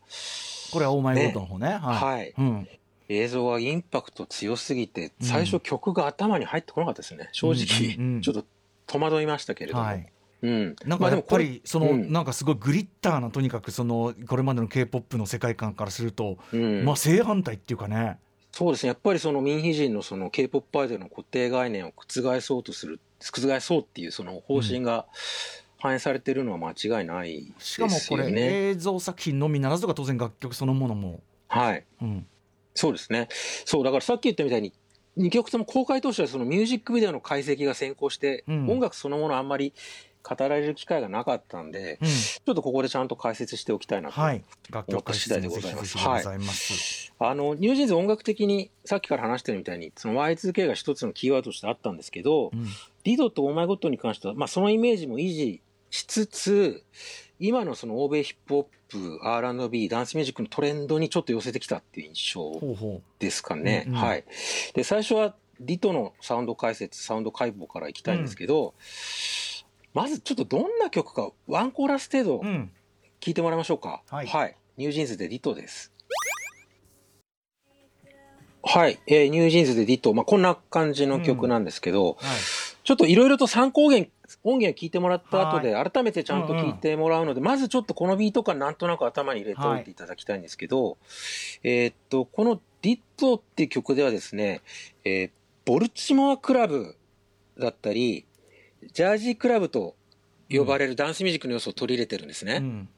[0.73, 1.67] これはオーマイゴッドの方ね。
[1.67, 1.79] はい。
[1.79, 2.67] はいうん
[3.09, 7.29] 映像はインパクト強すぎて、最初曲が頭に入ってこなかったですね。
[7.31, 8.45] 正直、ちょっと
[8.87, 9.83] 戸惑いましたけれども。
[9.83, 10.12] はい。
[10.43, 10.75] うん。
[10.85, 18.19] なんかやっぱりそのうんなんかすごいグリッターなとにかくそのこれまでの K-POP の世界観からするとうんまあ正反対っていうかね。
[18.51, 18.89] そうですね。
[18.89, 25.07] やっぱりその民秘人のその K-POP アイドルの固定概念を覆そうとする、覆そうっていうその方針が
[25.79, 28.69] 反映されてるのは間違いないですよしかもこれね。
[28.69, 31.21] 映像作品のみならずとか当然楽曲そのものも。
[31.47, 31.83] はい。
[32.01, 32.27] うん
[32.75, 33.27] そうですね。
[33.65, 34.73] そう、だからさっき言ったみたいに、
[35.17, 39.73] 2曲とも公開当初はそのミュージックビデオの解析が先行して、うん音楽そのものあんまり
[40.23, 44.19] 語られる機会がなかったんで、うんちょっとここでちゃんと解説しておきたいなと。
[44.19, 47.13] 思った次第でございますぜひぜひでございます。
[47.19, 52.67] あの、 NewJeans 音楽的にさっきから話してるみたいに、その Y2K が一つのキーワードとしてあったんですけど、うん
[53.03, 56.83] Ditto と Oh My God に関しては、まあそのイメージも維持しつつ、
[57.37, 62.61] 今のその欧米ヒップホップ、R&B、ダンスミュージックのトレンドにちょっと寄せてきたっていう印象
[63.19, 63.83] ですかね。
[63.87, 64.23] うんうんはい。
[64.73, 68.73] で、最初は Ditto のサウンド解説、サウンド解剖からいきたいんですけど、
[69.93, 72.41] まずちょっとどんな曲かワンコーラス程度う。
[72.43, 72.71] うん。
[73.19, 74.01] 聞いてもらいましょうか。
[74.07, 75.91] はい NewJeans で Ditto です。
[78.63, 78.99] はい。
[79.07, 80.13] えー NewJeans で Ditto。
[80.13, 82.39] まあ、こんな感じの曲なんですけど、はい。
[82.83, 84.11] ちょっといろいろと参考音源、
[84.43, 90.97] 音源を聞いてもらった後で、改めてちゃんと聞いてもらうので、まずちょっとこのビート感なんとなく頭に入れておいていただきたいんですけど、
[91.63, 94.61] えーっと、このディットっていう曲ではですね、
[95.05, 95.29] えー
[95.65, 96.97] ボルチモアクラブ
[97.57, 98.25] だったり、
[98.91, 99.95] ジャージークラブと
[100.49, 102.57] 呼ばれるダンスミュージックの要素を取り入れてるんですね。
[102.57, 102.89] うん。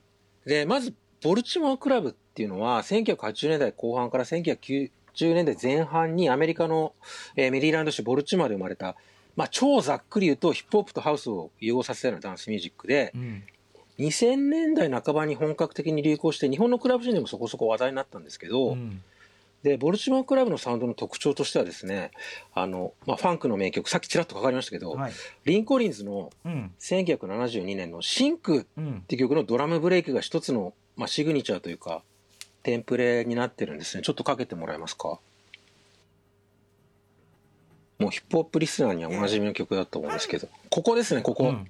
[0.46, 6.94] で、まず、ボルチモアクラブっていうのは、1980年代後半から1990年代前半にアメリカの、
[7.36, 8.96] えーメリーランド州ボルチモアで生まれた、
[9.36, 13.44] まあ、超ざっくり言うとヒップホップとハウスを融合させたようなダンスミュージックでう、ん。
[14.00, 19.02] 2000年代半ばに本格的に流行して、日本のクラブシーンでもそこそこ話題になったんですけど、うん
[19.66, 22.12] で、ボルチモアクラブのサウンドの特徴としてはですね、
[22.54, 25.12] あの、まあ、ファンクの名曲、さっきちらっとかかりましたけど、はい。
[25.46, 32.04] リン・コリンズのうん1972年のシンクうんって曲のドラムブレイクが一つの、まあ、シグニチャーというか、
[32.62, 34.04] テンプレになってるんですね。
[34.04, 35.18] ちょっとかけてもらえますか？
[37.98, 41.46] もうヒップホップリスナーにはおなじみの曲だと思うんですけど、ここですね、ここ。
[41.46, 41.68] うん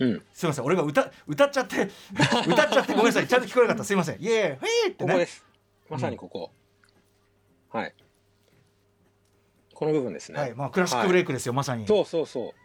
[0.00, 0.22] うん。
[0.34, 1.88] すいません俺が歌歌っちゃって
[2.46, 5.42] 歌っちゃってごめんなさいちゃんと聞こえなかったすいませんイエーイーってねここです。
[5.88, 6.50] まさにここ。
[7.74, 7.94] はい。
[9.74, 10.40] この部分ですね。
[10.40, 12.64] はいまあクラシックブレイクですよまさにそうそうそう。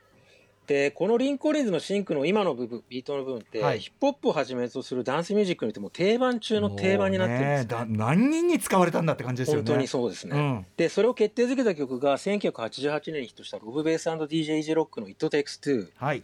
[0.67, 7.57] で、この Lyn Collins の Think の今の部分、ビートの部分って、はいヒップホップをはじめとするダンスミュージックにても定番中の定番になってるんですね。
[7.63, 10.37] ねだ何人に使われたんだって感じですよね本当にそうですね。
[10.37, 15.89] うんで、それを決定づけた曲が1988年にヒットしたロブベース &DJ イージーロックの It Takes Two。
[15.95, 16.23] はい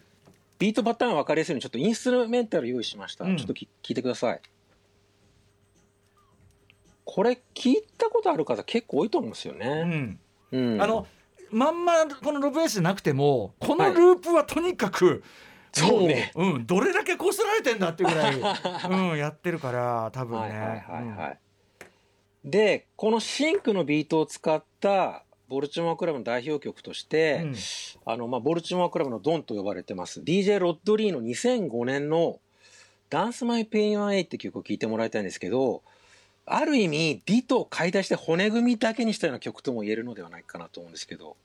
[0.57, 3.25] ビートパターン分かりやすいようにちょっとインストゥルメンタル用意しました。
[3.25, 4.41] うんちょっとき聞いてください。
[7.05, 9.83] これ聞いたことある方結構多いと思うんですようね。
[9.83, 10.19] ん
[10.51, 10.81] うん。
[10.81, 11.07] あの
[11.51, 15.23] まんまこのロブエースじゃなくてもこのループはとにかく、
[15.71, 18.35] そうねもう、うん、どれだけこすられてんだっていうぐらい、
[19.11, 20.49] うん、やってるから多分ね。
[20.49, 21.39] はいはいはいはい。
[22.43, 27.55] で、このシンクのビートを使ったボルチモアクラブの代表曲として、うん
[28.05, 30.21] あの、まあ、ボルチモアクラブのドンと呼ばれてます。
[30.21, 32.39] DJ ロッドリーの2005年の
[33.09, 35.83] Dance My Pain Away って曲を聴いてもらいたいんですけど、
[36.47, 41.37] ある意味、ビートを買い出して骨組みだけにしたような曲とも言えるのではないかなと思うんですけど。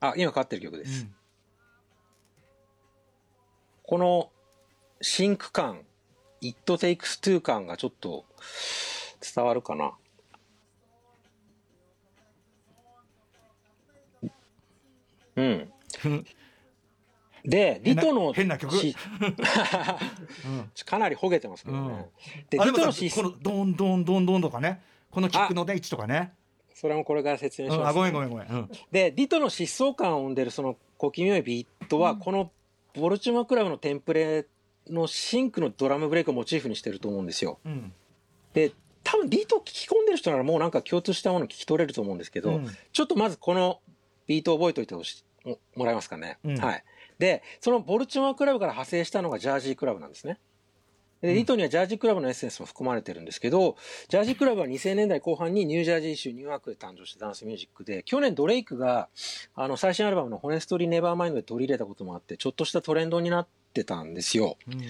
[0.00, 1.08] あ、今かかってる曲です。
[3.82, 4.30] この
[5.00, 5.80] Think 感、
[6.40, 8.24] It Takes Two 感がちょっと
[9.34, 9.92] 伝わるかな。
[15.36, 15.72] うん。
[17.44, 18.74] で、リトの変な曲？
[18.74, 18.96] し
[20.84, 22.06] かなりほげてますけどね。
[22.50, 24.82] で、リトのシスさこのドンドンドンドンとかね。
[25.10, 26.32] このキックのね位置とかね、
[26.74, 28.70] それもこれから説明します、うんあごめんごめんごめん、うん。
[28.92, 32.52] で、ディトの疾走感を生んでるその小気味よいビートは、この
[32.94, 34.46] ボルチモアクラブのテンプレ
[34.88, 37.58] のシンクのドラムブレイクをモチーフにしてると思うんですよ。
[37.64, 37.92] うん。
[38.52, 38.72] で、
[39.02, 42.68] 多分ディート聞き込んでる人ならもうなんか共通したもの聞き取れると思うんですけど、うん。
[42.92, 43.80] ちょっとまずこの
[44.26, 46.56] ビートを覚えておいてほしももらえますかね、うん。
[46.58, 46.84] はい。
[47.18, 50.38] で、そのボルチモアクラブから派生したのがジャージークラブなんですね。
[51.20, 53.76] で、ディートにはジャージークラブのエッセンスも含まれてるんですけど、
[54.08, 59.08] ジャージークラブは2000年代後半にニュージャージー州ニューヨークで誕生したダンスミュージックで、去年ドレイクが
[59.54, 64.56] あの最新アルバムのホネストリーネバーマインドで取り入れたこともあって、ちょっとしたトレンドになってたんですよ。
[64.68, 64.80] うん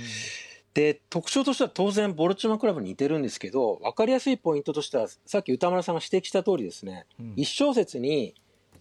[0.74, 8.34] で、特徴としては当然ボルチモアクラブに似てるんですけど、分かりやすいポイントとしては、さっき歌村さんが指摘した通りですね、うん一小節に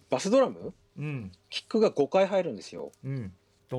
[0.08, 1.32] バスドラム、うん。
[1.50, 2.92] キックが5回入るんですよ。
[3.04, 3.32] うん。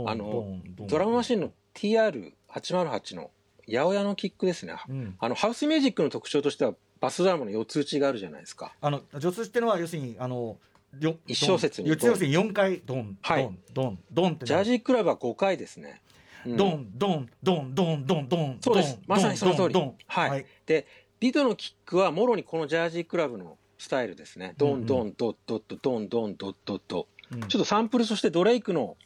[0.05, 3.31] あのドラムマシンの TR808 の
[3.67, 4.75] 八百屋のキックですね。
[4.87, 5.15] うん。
[5.19, 8.73] あの、ハウスミュージックの特徴としては、バスドラムの4つ打ちがあるじゃないですか。
[8.81, 10.57] あの助走ってのは要するにあの
[10.99, 13.43] よ一小節に四つ要するに四回ドンはい。
[13.43, 16.01] ドンドンドンってジャージークラブは5回ですね。
[16.45, 16.57] うん。
[16.57, 18.95] ドンドンドンドンドンドンそうです。
[18.95, 19.73] ドンまさにその通り。
[19.73, 20.45] ドンドンはい。
[20.65, 20.85] で、
[21.21, 24.53] リドのキックはもろにこのジャージークラブのスタイルですね。
[24.57, 27.07] ドンドンドッドッドドンドンドッドッド。
[27.31, 28.97] うんちょっとサンプルとしてドレイクの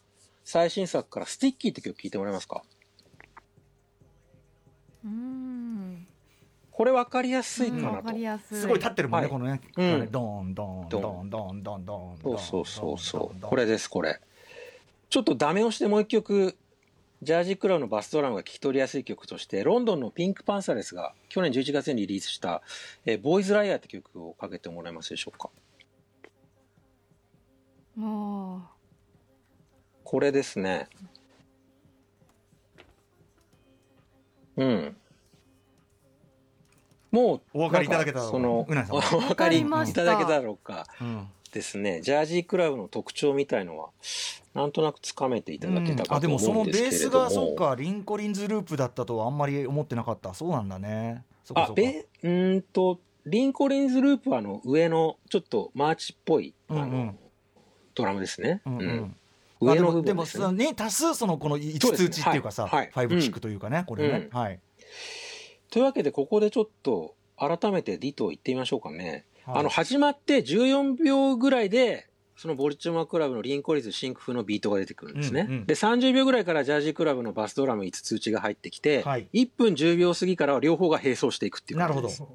[0.43, 2.63] 最新作から Sticky って曲聴いてもらえますか？
[5.05, 6.07] うん
[6.71, 8.03] これ分かりやすいかなと。
[8.05, 13.39] かりやすいすごい立ってるもんね、はいこのね、うんドンドンドドンドンドンドンそうそうそうそう。
[13.39, 14.19] ドンこれです、これ。
[15.09, 16.57] ちょっとダメ押しでもう一曲、
[17.23, 22.61] ジャージークラブのバスドラムが聞き取りやすい曲として、ロンドンの PinkPantheress が去年11月にリリースした、
[23.05, 25.49] えー Boy's a liar って曲をかけてもらえますでしょうか？
[27.95, 28.61] も
[30.03, 30.87] これですね。
[34.57, 34.95] うん。
[37.11, 40.87] もう、お分かりいただけただろうかその、うなぎさん おは分かりいたただけただろうか。
[41.01, 42.01] うんですね。
[42.01, 43.91] ジャージークラブの特徴みたいのは、
[44.53, 46.67] なんとなくつかめていただけたあかとでもその思うん。
[46.67, 47.09] ですけベース。
[47.09, 50.33] がそうかリンコリンズループだったとはあんまり思ってなかった。
[50.33, 51.23] そうなんだね。
[51.43, 56.91] そそあベうーんとLyn Collins ループはあの上のちょっとマーチっぽい、あのうん。
[56.91, 57.19] うん
[57.95, 58.81] ドラムですね、うんうん。
[58.81, 59.15] うん。
[59.69, 62.09] あ上の部でもそのね足すそのこの5そうですね。
[62.09, 62.39] つ打ちってい。
[62.39, 64.39] うかさ、はいはいファイブキックというかね、これね、うん。
[64.39, 64.59] はい、
[65.69, 69.59] というわけでここでちょっと改めて Ditto 行ってみましょうかね、はい。
[69.59, 72.07] あの始まって14秒ぐらいで
[72.43, 82.27] そのボルチモアクラブの Lyn Collins Think 風のビートが出てくるんですね、うんうんで30秒ぐらいからジャージークラブのバスドラム5つ打ちが入ってきて、はい1分10秒過ぎからは両方が並走していくっていうなるほどそ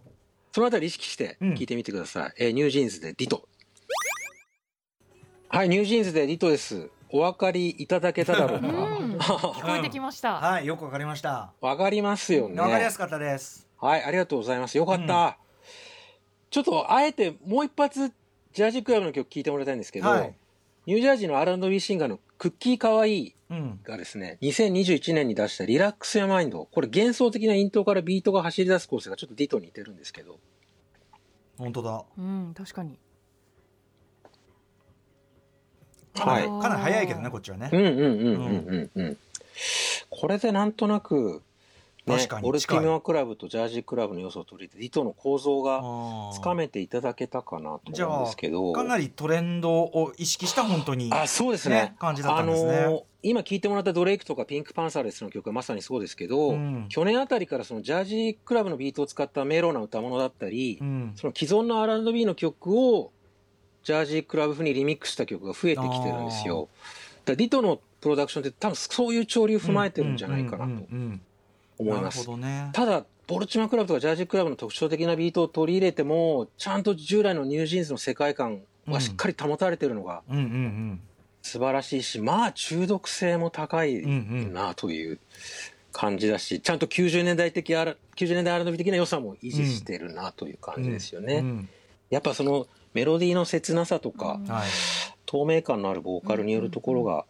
[0.56, 2.34] のあたり意識して聞いてみてください。
[2.38, 3.46] えー NewJeans で Ditto。
[5.50, 6.88] はい、 NewJeans で Ditto です。
[7.10, 8.66] お分かりいただけただろうう、か。
[8.68, 10.36] うん、 聞こえてきました。
[10.36, 12.58] はいよくわかりましたわかりますよね。
[12.58, 14.78] わかりやすかったですはい、ありがとうございます。
[14.78, 15.36] よかった。
[16.50, 18.10] ちょっと、あえてもう一発、
[18.52, 20.34] Jersey club の曲聴いてもらいたいんですけど、はい
[20.88, 26.64] ニュージャージーの R&B シンガーのクッキーかわいいうんがですね、2021年に出した Relax Your Mind。
[26.64, 30.38] これ幻想的なイントロからビートが走り出す構成がちょっと Ditto に似てるんですけど、
[31.58, 32.98] 本当だうん、確かに。
[36.14, 36.44] はい。
[36.44, 39.18] かなり早いけどねこっちはね、うんうんうんうんうんうん。
[40.08, 41.47] これでなんとなく、ね
[42.16, 45.82] 確か、にボルティモアクラブとジャージークラブの要素を取り入れて、ディトの構造が
[46.32, 48.72] つかめていただけたかなと思うんですけど。
[48.72, 51.74] かなりトレンドを意識した本当にあ、そうですね。
[51.74, 52.78] ね感じだったんですね。
[52.78, 56.86] あのー今聴いてもらったドレイクとかピンクパンサーレスの曲はまさにそうですけど、うん。
[56.88, 61.12] 去年あたりからそのジャージークラブのビートを使ったメロな歌物だったり、うん。
[61.16, 63.10] その既存の R&B の曲を
[63.82, 66.68] Jersey club 風にリミックスした曲が増えてきてるんですよ。
[67.24, 70.84] だ Ditto のプロダクションって多分そういう潮流踏まえてるんじゃないかなと
[71.78, 72.28] 思います。
[72.36, 72.70] ね。
[72.72, 80.22] ただ、 Baltimore club とか Jersey club の特徴的なビートを取り入れても、ちゃんと従来の NewJeans の世界観はしっかり保たれてるのが
[81.42, 85.18] 素晴らしいし、まあ中毒性も高いなという
[85.92, 91.36] 感じだし、ちゃんと90年代的 R、90年代 R&B 的な良さも維持してるなという感じですよね。
[91.36, 91.68] うん
[92.10, 97.26] やっぱそのメロディーの切なさとか、はい透明感のあるボーカルによるところが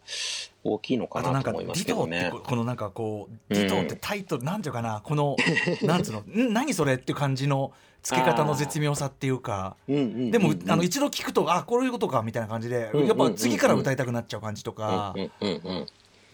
[0.63, 2.39] 大きいのかあとなと思いますィトってけどねこ。
[2.49, 5.01] このなんかこううんディトってタイトルなんていうかな？
[5.03, 5.35] この
[5.83, 6.21] なんつうの？
[6.21, 9.75] ん何それっていう感じの付け方の絶妙さっていうか。
[9.87, 15.13] でもあの一度聞くとあこういうことかみたいな感じでうんやっぱ次から歌いたくなっちゃう感じとか。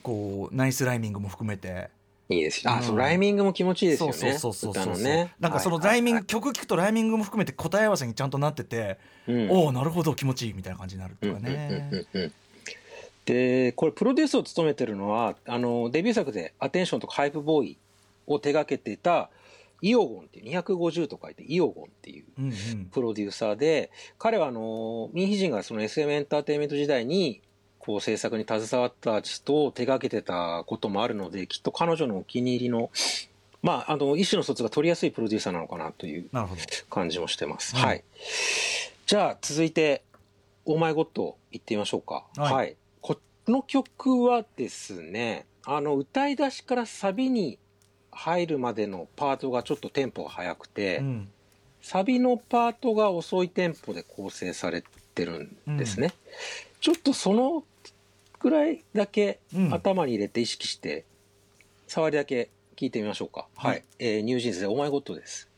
[0.03, 1.89] こうナイスライミングも含めて
[2.29, 2.83] いいですよあ、うん。
[2.83, 4.13] そのライミングも気持ちいいですよね。
[4.13, 9.49] そうそうそうそうなんかそのはいライミング、はい曲聴くとライミングも含めて答え合わせにちゃんとなってて、うん。
[9.51, 12.33] おおなるほど気持ちいいみたいな感じになるとかね、うんうんうんうん
[13.25, 17.77] でこれプロデュースを務めてるのはあのデビュー作で「アテンション」とか「ハイプボーイ」
[18.27, 19.31] を手掛けてた
[19.81, 22.85] イオゴンっていう250と書いてイオゴンっていううんうん。
[22.85, 27.41] プロデューサーで彼はあのミンヒジンがその SM エンターテインメント時代に
[27.85, 32.89] こう制作に携わったアーティストを手掛けてたこともあるのできっと彼女のお気に入りの
[33.61, 36.29] まああの意思の疎通が取りやすいプロデューサーなのかなという
[36.89, 37.75] 感じもしてます。
[37.75, 38.03] うんはい。
[39.05, 40.01] じゃあ続いて
[40.65, 42.25] 「オーマイゴッド」いってみましょうか。
[42.35, 43.17] はいこ
[43.47, 47.59] の曲はですねあの歌い出しからサビに
[48.11, 51.31] 入るまでのパートがちょっとテンポが速くて、うん
[51.85, 56.15] サビのパートが遅いテンポで構成されてるんですね。
[56.81, 57.63] ちょっとその
[58.45, 61.05] ぐらいだけうん頭に入れて意識して、
[61.87, 63.47] 触りだけ聞いてみましょうか。
[63.55, 63.83] はいはい。
[63.97, 65.49] えー NewJeans で「Oh My God」です。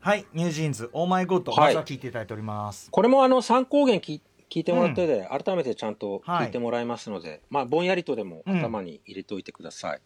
[0.00, 10.00] はい NewJeans「Oh My God」はいまずは聞いていただいております、これもあの参考源聞い聞いてもらった上で、改めてちゃんと聞いてもらいますので、まあぼんやりとでもうん頭に入れておいてください。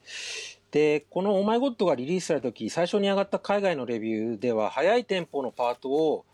[0.73, 6.25] でこの「Oh My God」がリリースされた時最初に上がった海外のレビューでは速いテンポのパートを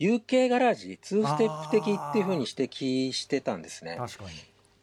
[0.00, 3.96] UK ガラージ2ステップ的っていうふうに指摘してたんですね。
[3.98, 4.30] 確かに。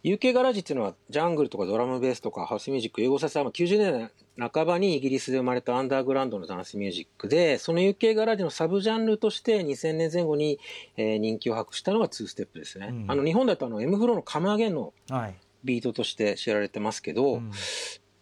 [0.05, 10.59] UK ガラージっていうのはジャングルとかドラムベースとかハウスミュージック英語させた90年代半ばにイギリスで生まれたアンダーグラウンドのダンスミュージックでその UK ガラージのサブジャンルとして2000年前後に、
[10.97, 13.05] えー人気を博したのが2ステップですね、うん。
[13.07, 17.51] あの日本だとあの M フローのカムアゲンのはい、ビートとして知られてますけど、うん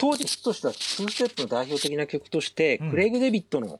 [0.03, 0.73] 当時ヒットした2
[1.09, 2.89] ステップの代表的な曲として、うん。
[2.89, 3.79] クレイグ・デビットの、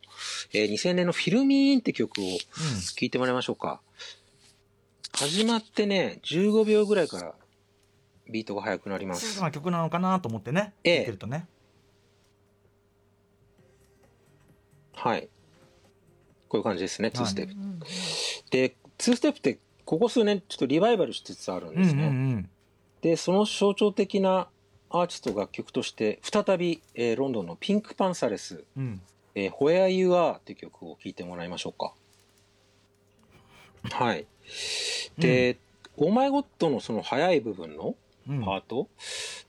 [0.53, 3.81] えー2000年の「フィルミーン」って曲を聴いてもらいましょうか。
[5.12, 7.36] 始まってね15秒ぐらいから
[8.29, 9.33] ビートが速くなります。
[9.33, 10.99] 静かな曲なのかなと思ってね、ええ。
[10.99, 11.45] 聞いてるとね。
[14.93, 15.27] はい。
[16.47, 17.25] こういう感じですね、はい。
[17.25, 17.55] 2ステップ。
[18.49, 22.03] で、2ステップって、ここ数年ちょっとリバイバルしつつあるんですね。
[22.03, 22.49] うんうん。
[23.01, 24.47] で、その象徴的な
[24.93, 28.84] アーティスト楽曲として、再び、えーロンドンのピンクパンサレス、うん。
[28.84, 29.01] うん
[29.36, 31.93] えー、Where You Are っていう曲を聴いてもらいましょうか。
[33.91, 34.25] はい。
[35.17, 35.58] で、
[35.97, 37.95] オーマイゴッドのその速い部分の
[38.27, 38.45] うん。
[38.45, 38.88] パート、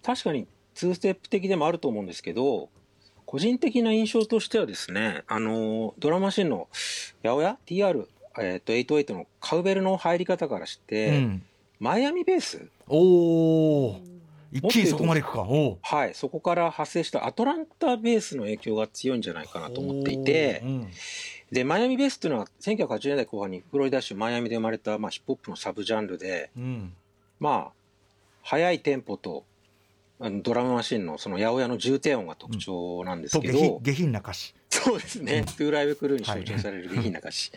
[0.02, 2.68] 確かに2ステップ的でもあると思うんですけど
[3.26, 6.68] 個人的な印象としてはですねあのドラマシーンの
[7.22, 8.06] 八百屋 TR、
[8.38, 11.42] えー、と88のカウベルの入り方からして、うん。
[11.80, 14.00] マイアミベースおお
[14.54, 15.44] 一気にそこまでいくか。
[15.44, 16.14] はい。
[16.14, 20.62] そこから派生したアトランタベースの影響が強いんじゃないかなと思っていて。
[20.64, 20.88] うん
[21.52, 26.92] でマイアミベースっていうのは1980年代後半にフロリダ州マイアミで生まれた、まあ、ヒップホップのサブジャンルでうん。
[27.38, 27.72] まあ
[28.42, 29.44] 速いテンポと
[30.20, 34.54] あのドラムマシンのその八百屋の重低音が特徴なんですとけど、下品下品な歌詞。
[34.70, 35.44] そうですね。
[35.44, 37.52] トゥーライブクルーに象徴される下品な歌詞。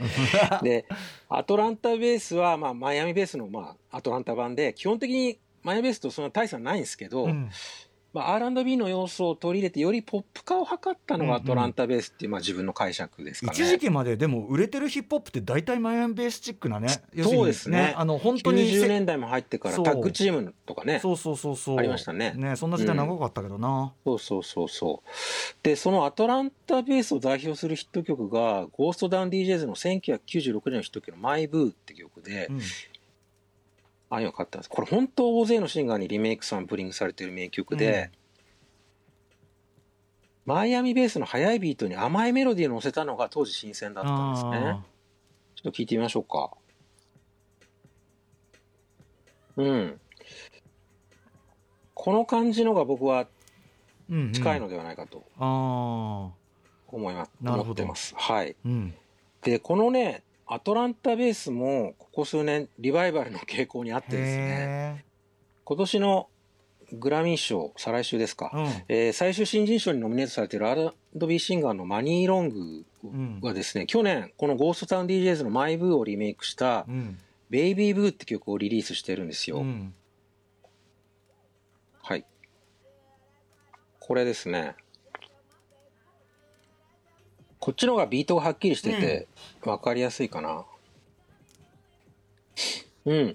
[0.64, 0.86] で、
[1.30, 7.50] アトランタベースは、まあ、マイアミベースの、まあ、アトランタ版で、基本的にマイベースとそんな大差ないんですけど、うん。
[8.14, 11.36] まあ、R&B の要素を取り入れて、よりポップ化を図ったのうんうん。
[11.36, 13.54] がアトランタベースっていう、まあ、自分の解釈ですかね。
[13.54, 16.88] 一時期まででも売れてるヒップホップって大体マイアミベースチックなね
[17.22, 17.94] そうですね。
[17.98, 21.00] あの本当に90年代も入ってからタッグチームとかね。
[21.00, 21.78] そうそうそうそう。
[21.78, 22.34] ありましたね。
[22.34, 25.10] ねそんな時代長かったけどな、そうそうそうそう。
[25.62, 32.62] で、そのアトランタベースを代表するヒット曲が、ゴーストダウン DJs の1996年のヒット曲のマイブーって曲で、うん
[34.10, 34.70] ああいうの買ったんです。
[34.70, 38.12] これ本当大勢のシンガーにリメイクサンプリングされてる名曲で、
[40.46, 44.80] マイアミベースの速いビートに甘いメロディーを乗せたのが当時新鮮だったんですね。
[45.56, 46.52] ちょっと聞いてみましょうか。
[49.58, 50.00] うん。
[51.94, 53.28] この感じのが僕は
[54.10, 56.32] うんうん近いのではないかとあ
[56.88, 58.14] 思います、なるほど思ってます。
[58.16, 58.52] はい。
[58.52, 58.94] ーうん
[59.42, 65.06] で、このね、アトランタベースもここ数年リバイバルの傾向にあってですね、へ
[65.66, 66.30] 今年の
[66.94, 68.66] グラミー賞、再来週ですか、えうん。
[68.88, 73.40] えー最終新人賞にノミネートされている R&B シンガーのマニー・ロングうん。
[73.42, 77.20] はですね、去年このゴーストタウン DJs のマイブーをリメイクしたうん。
[77.50, 79.58] ベイビーブーって曲をリリースしてるんですよ。
[79.60, 79.94] うん。
[82.02, 82.26] はい。
[84.00, 84.76] これですね。
[87.68, 89.28] こっちの方がビートがはっきりしてて
[89.62, 90.64] 分かりやすいかな。
[93.04, 93.34] うん。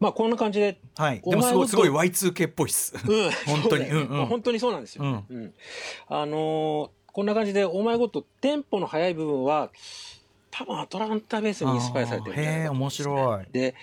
[0.00, 1.20] まあこんな感じで、はい。
[1.22, 2.94] お前もっとでもすごいすごい Y2K っぽいっす。
[2.94, 3.84] うん、 本当に。
[3.84, 4.00] そうん。
[4.00, 5.04] うんまあ本当にそうなんですよ。
[5.04, 5.24] うん。
[5.28, 5.54] うん。
[6.08, 9.70] あのーこんな感じで、オーマイゴッド、テンポの速い部分は、
[10.50, 13.46] 多分アトランタベースにインスパイアされてるんじゃないかと思へえ面白い。
[13.52, 13.74] で、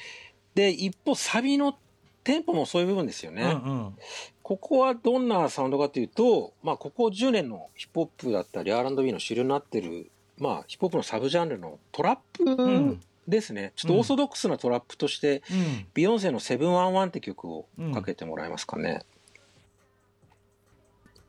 [0.54, 1.78] で、一方、サビの
[2.26, 3.44] テンポの遅い部分ですよね。
[3.44, 3.98] うんうん
[4.44, 15.88] ここはどんなサウンドかというと、まあ、ここ10年のヒップホップだったり R&B の主流になってる、まあ、ヒップホップのサブジャンルのトラップですね、ちょっとオーソドックスなトラップとして、うん。
[15.94, 19.06] ビヨンセの「711」って曲をかけてもらえますかね。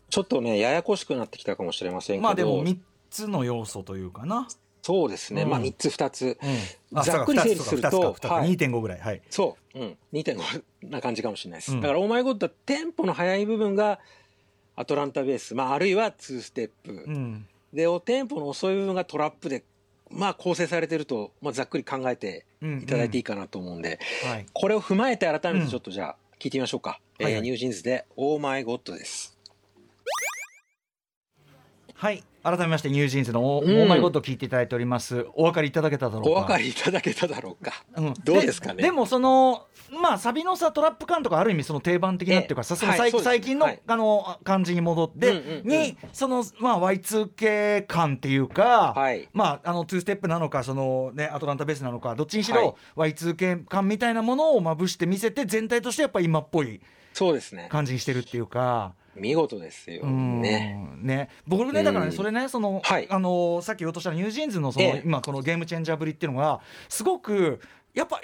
[0.08, 2.78] ちょっとねややこしくなってきたかもしれませんけど、まあでも3
[3.10, 4.48] つの要素というかな、
[4.82, 5.50] そうですね、うん。
[5.50, 6.38] まあ3つ2つ、
[6.92, 8.50] うん、あざっくり整理するとそうか2つか2つかはい。
[8.56, 9.00] 2.5ぐらい。
[9.00, 9.22] はい。
[9.30, 11.72] そう、うん、2.5な感じかもしれないです。
[11.72, 11.80] うん。
[11.80, 14.00] だから、オーマイゴッドはテンポの速い部分が
[14.74, 16.92] Atlanta bass、まあ、あるいは2 step。
[16.92, 17.46] うん。
[17.72, 19.62] で、おテンポの遅い部分がトラップで、
[20.10, 24.46] まあ、構成されてると、まあ、ざっくり考えていただいていいかなと思うんで、はい。
[24.52, 26.90] これを踏まえて改めてちょっとじゃあ、聞いてみましょうか。
[26.90, 27.32] はいはい。
[27.34, 29.38] えー NewJeans で、 Oh My God です。
[32.02, 32.24] はい。
[32.42, 33.68] 改めまして NewJeans の Oh うん。
[33.68, 35.24] My God 聞いていただいております。
[35.34, 36.30] お分かりいただけただろうか。
[36.30, 37.84] お分かりいただけただろうか。
[37.94, 38.14] うん。
[38.24, 38.82] どうですかね？
[38.82, 39.68] でもその
[40.02, 43.22] まあサビのさトラップ感とかある意味その定番的なっていうかさその最はい。
[43.22, 43.80] 最近の、はい。
[43.86, 45.68] あの感じに戻って、うんうんうん。
[45.68, 49.28] にそのまあ Y2K 感っていうか、はい。
[49.32, 56.80] まああの2ステップなのかそのねアトランタベースなのかどっちにしはろ Y2K 感みたいなものをまぶして見せて全体としてやっぱ今っぽい
[57.12, 57.68] そうですね。
[57.70, 58.94] 感じにしてるっていうか。
[59.14, 60.02] 見事ですよ。
[60.04, 60.40] うん。
[60.40, 60.88] ね。
[61.00, 61.28] ね。
[61.46, 62.16] 僕ねだからねうん。
[62.16, 63.06] それねその、はい。
[63.10, 65.02] あのさっき言おうとしたニュージーンズのその、ええ。
[65.04, 67.60] 今このゲームチェンジャーぶりっていうのがすごく
[67.94, 68.20] やっぱ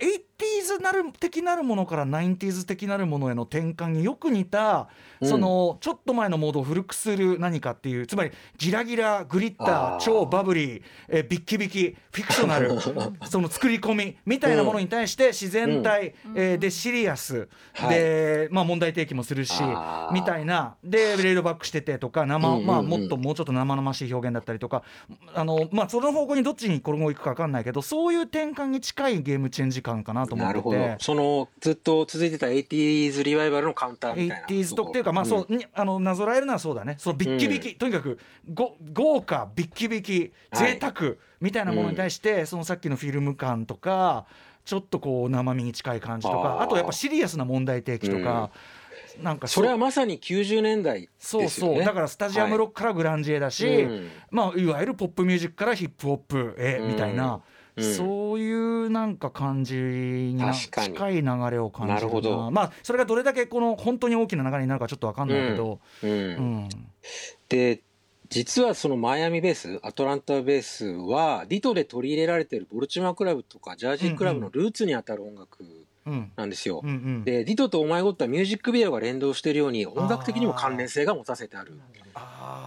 [0.79, 4.89] 80s なる的なるものから 90s 的なるものへの転換によく似た、
[5.21, 5.29] うん。
[5.29, 12.81] そのちょっと前のモードを古くする何かっていうつまりギラギラグリッター超バブリー、えービッキビキフィクショナル
[13.29, 17.91] その作り込みみたいなものに対して自然体、えーでシリアス、はい。
[17.91, 19.63] で、まあ、問題提起もするし
[20.13, 20.77] みたいな。
[20.83, 22.67] でレイドバックしててとか生、うんうんうん。
[22.67, 24.83] まあ、もっともうちょっと生々しい表現だったりとか
[25.35, 30.68] あの、まあ、その方向にどっちに今後行くか分かんないけどそういう転換に近いゲームチェンジ感かなと思ってて。
[30.73, 31.05] なるほど。
[31.05, 34.47] その、ずっと続いてた 80s リバイバルのカウンターみたいな。
[34.47, 38.19] 80s とっていうか、まあそう、にあのなぞらえるのはそうだね、そのビッキビキ、とにかく
[38.53, 40.73] ご豪華、ビッキビキ、はい。
[40.73, 44.27] 贅沢みたいなものに対して、そのさっきのフィルム感とか、
[44.65, 48.51] ちょっとこう生身に近い感じとか、あとやっぱシリアスな問題提起とか、
[49.23, 51.77] なんかそれはまさに90年代そうですよね。
[51.77, 54.11] そうだからスタジアムロックからグランジへだし、うん。
[54.31, 57.41] まあ、いわゆるポップミュージックからヒップホップへみたいな、うん
[57.83, 62.01] そういうなんか感じに近い流れを感じるな。
[62.01, 62.51] るほど。
[62.51, 66.11] まあそれがどれだけこの本当に大きな流れになるかちょっと分かんないけど、うん。
[66.11, 66.69] うん。
[67.49, 67.83] で
[68.29, 75.65] 実はそのマイアミベースアトランタベースはディトで取り入れられてるボルチマークラブとかジャージークラブのルーツにあたる音楽
[76.07, 76.33] うん。
[76.37, 76.81] なんですよ。
[76.83, 77.25] うんうん。
[77.25, 81.79] でディトとオーマイゴッドはミュージックビデオが連動しているように音楽的にも関連性が持たせてある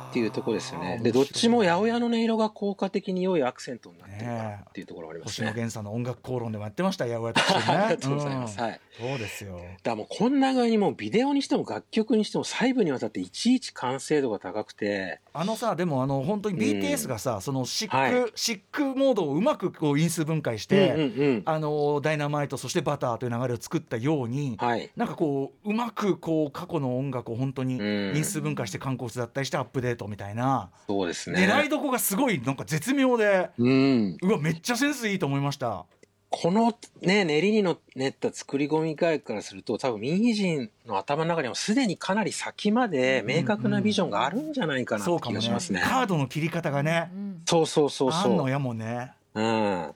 [0.10, 1.00] っていうところですよね。
[1.02, 5.54] でどっちも八百屋の音色が効果的に良いアクセントになってるからっていうところがあります星野ね。
[5.54, 8.58] 源さんの音楽討論でもやってました八百屋特集ね ありがとうございます。
[8.58, 8.80] うんはい。
[9.00, 9.60] そうですよ。
[9.84, 15.20] だもうこんな具合にもうビデオにしても楽曲にしても細部にわたっていちいち完成度が高くて。
[15.34, 18.32] あのさでもあの本当に BTS がさ、そのシック、はい。
[18.36, 21.42] シックモードをうまくこう因数分解しうんて、うんうん。
[21.46, 24.90] あのダイナマイトそしてバターという流れを作ったように、はい。
[24.98, 28.18] なんかこううまくこう過去の音楽を本当にうん。
[28.18, 35.86] 因数分解して観光地だったりしてアップデートみたいな、そうですね狙いどこがすごいなんか絶妙でうんうわめっちゃセンスいいと思いました。
[36.34, 45.82] このね練りにの練った作り込み会からすると多分民意人の頭の中にもすでにかなり先まで明確なビジョンがあるんじゃないかなって気そうかもねがしますね。
[45.84, 48.32] カードの切り方がね、うんそうそうそうそう。
[48.32, 49.12] あんのやもね。
[49.34, 49.92] うん。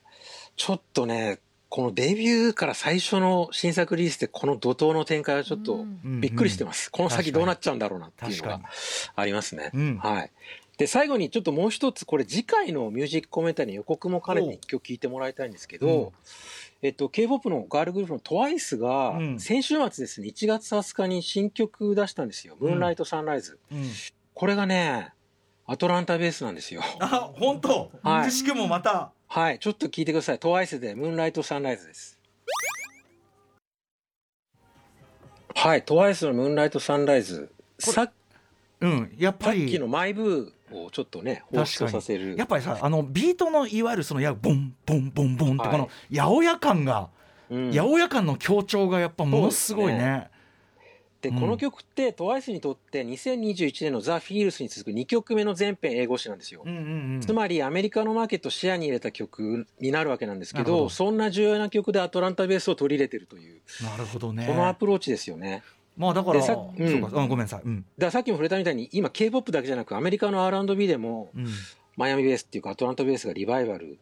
[0.56, 6.90] ちょっとねこのデビューから最初の新作リリースでこの怒涛の展開はちょっとびっくりしてます。
[6.90, 8.60] この先どうなっちゃうんだろうなっていうのが
[9.16, 9.70] ありますね。
[9.74, 9.96] うん。
[9.98, 10.30] はい。
[10.78, 16.12] で最後にちょっともう一つこれ次回のミュージックコメンタリーの予告も兼ねて一曲聞いてもらいたいんですけど、うん。
[16.82, 19.40] えっと K-POP のガールグループの TWICE がうん。
[19.40, 23.90] 先週末ですね1月20日に新曲出したんですよ「ムーンライトサンライズうん、」
[24.34, 25.12] これがね
[25.68, 26.82] アトランタベースなんですよ。
[27.00, 28.24] あ本当、はい。
[28.26, 29.10] くしくもまた。
[29.26, 29.58] はい。
[29.58, 30.38] ちょっと聞いてください。
[30.38, 32.18] TWICE で「ムーンライトサンライズ」です。
[35.54, 35.82] はい。
[35.82, 38.12] TWICE の「ムーンライトサンライズ」さっ
[38.80, 42.36] うんやっさっぱりきのマイブーをちょっとね放出させる。
[42.36, 45.70] やっぱりさあのビートのいわゆるそのやボンボンボンボンってはい。
[45.72, 47.08] この八百屋感が、
[47.50, 47.72] うん。
[47.72, 50.30] 八百屋感の強調がやっぱものすごいね。
[51.20, 64.46] で、うんこの曲って TWICE にとって2021年の「ザ・フィールスに続く2曲目の全編英語詞なんですよ、うんうんうんつまりアメリカのマーケットを視野に入れた曲になるわけなんですけどそんな重要な曲でアトランタベースを取り入れてるという、なるほどね。
[64.46, 65.62] このアプローチですよね
[65.96, 67.62] まあだから、でさうんそうか、うん、ごめんなさい。
[67.64, 67.84] うん。
[67.96, 71.46] ださっきも触れたみたいに今 k p o p だけじゃなくアメリカの R&B でもうん。
[71.96, 73.98] マイアミベースっていうかアトランタベースがリバイバル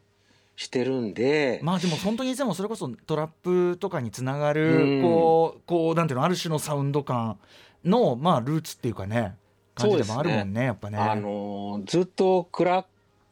[0.56, 4.54] してるんで、まあでも本当にいつもそれこそトラップとかにつながうん。
[4.54, 7.38] るこうこうなんていうのある種のサウンド感
[7.84, 9.36] のまあルーツっていうかね
[9.74, 10.98] 感じでもあるもんねやっぱね。
[10.98, 12.84] あのーずっとクラ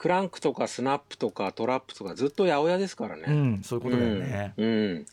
[0.03, 3.23] クランクとかスナップとかトラップとかずっと八百屋ですからね。
[3.29, 4.53] うんそういうことだよね。
[4.57, 5.07] うんうん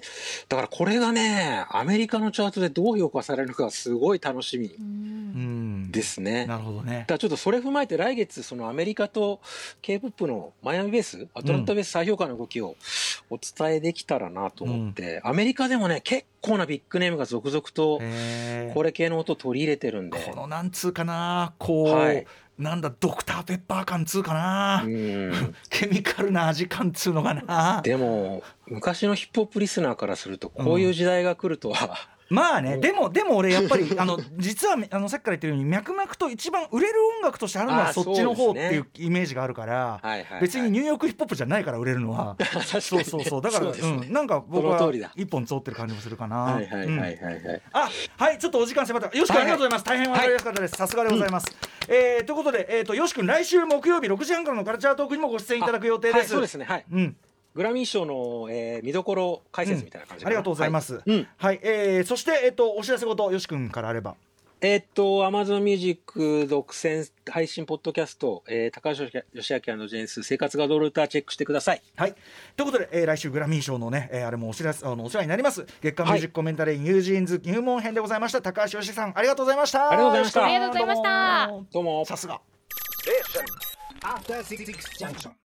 [0.48, 6.48] だからこれがねアメリカのチャートでどう評価されるのかすごい楽しみうんですね。
[6.48, 9.42] なるほどねだちょっとそれ踏まえて来月そのアメリカと
[9.84, 12.76] K-POP のマイアミベースアトランタベース再評価の動きを
[13.30, 18.02] お伝えできたらなと思って、アメリカでもね結構なビッグネームが続々と
[18.74, 20.18] これ系の音取り入れてるんで。
[20.18, 22.26] このなんつうかなこう、はい
[22.60, 25.56] なんだドクターペッパー感つうかな、うん。
[25.72, 27.82] ケミカルな味感つうのかな。
[27.82, 31.98] でも昔のヒップホップリスナーからするとこういう時代が来るとは、
[32.30, 40.00] まあねでもでも俺やっぱり あの実はあのさっきから言ってるように脈々と一番売れる音楽としてあるのはそっちの方っていうイメージがあるから、
[40.40, 42.36] 別にニューヨークヒップホップじゃないから売れるのは。
[42.80, 43.42] そうそうそう。
[43.42, 46.38] だからそうん、なんか僕は一本通ってる感じもするかな。
[46.38, 47.00] はいはいはいうん。
[47.00, 51.48] はいはい、あはいちょっとお時間迫ったよし君ありがとうございます、大変わかりやすかったです、さすがでございます、
[51.88, 56.66] えーということで、えー、とよし君来週木曜日6時半からのカルチャートークにもご出演いただく予定はい、です、そうですね。
[56.66, 56.86] はい。
[56.92, 57.16] うん
[57.60, 60.94] グラミー賞の、えー見どころ解説みたいな感じかな、ありがとうございます。
[60.94, 64.16] はいうんはい、えーそして、えっ、と、お知らせごと、よし君からあれば。
[64.62, 72.16] えーっと Amazon Music 独占配信ポッドキャスト、えー高橋義明ジェンス生活がドルーターチェックしてくださいはい。
[72.56, 75.66] ということで、えー来週グラミー賞のね、えーあれもお知らせ、あの、お世話になります。
[75.82, 78.42] 月刊ミュージックコメンタリー、 NewJeans 入門編でございました。
[78.42, 79.92] 高橋よしさん、ありがとうございました。
[79.92, 82.40] ありがとうございましたありがとうございましたどうもさすが。
[84.98, 85.32] Junction.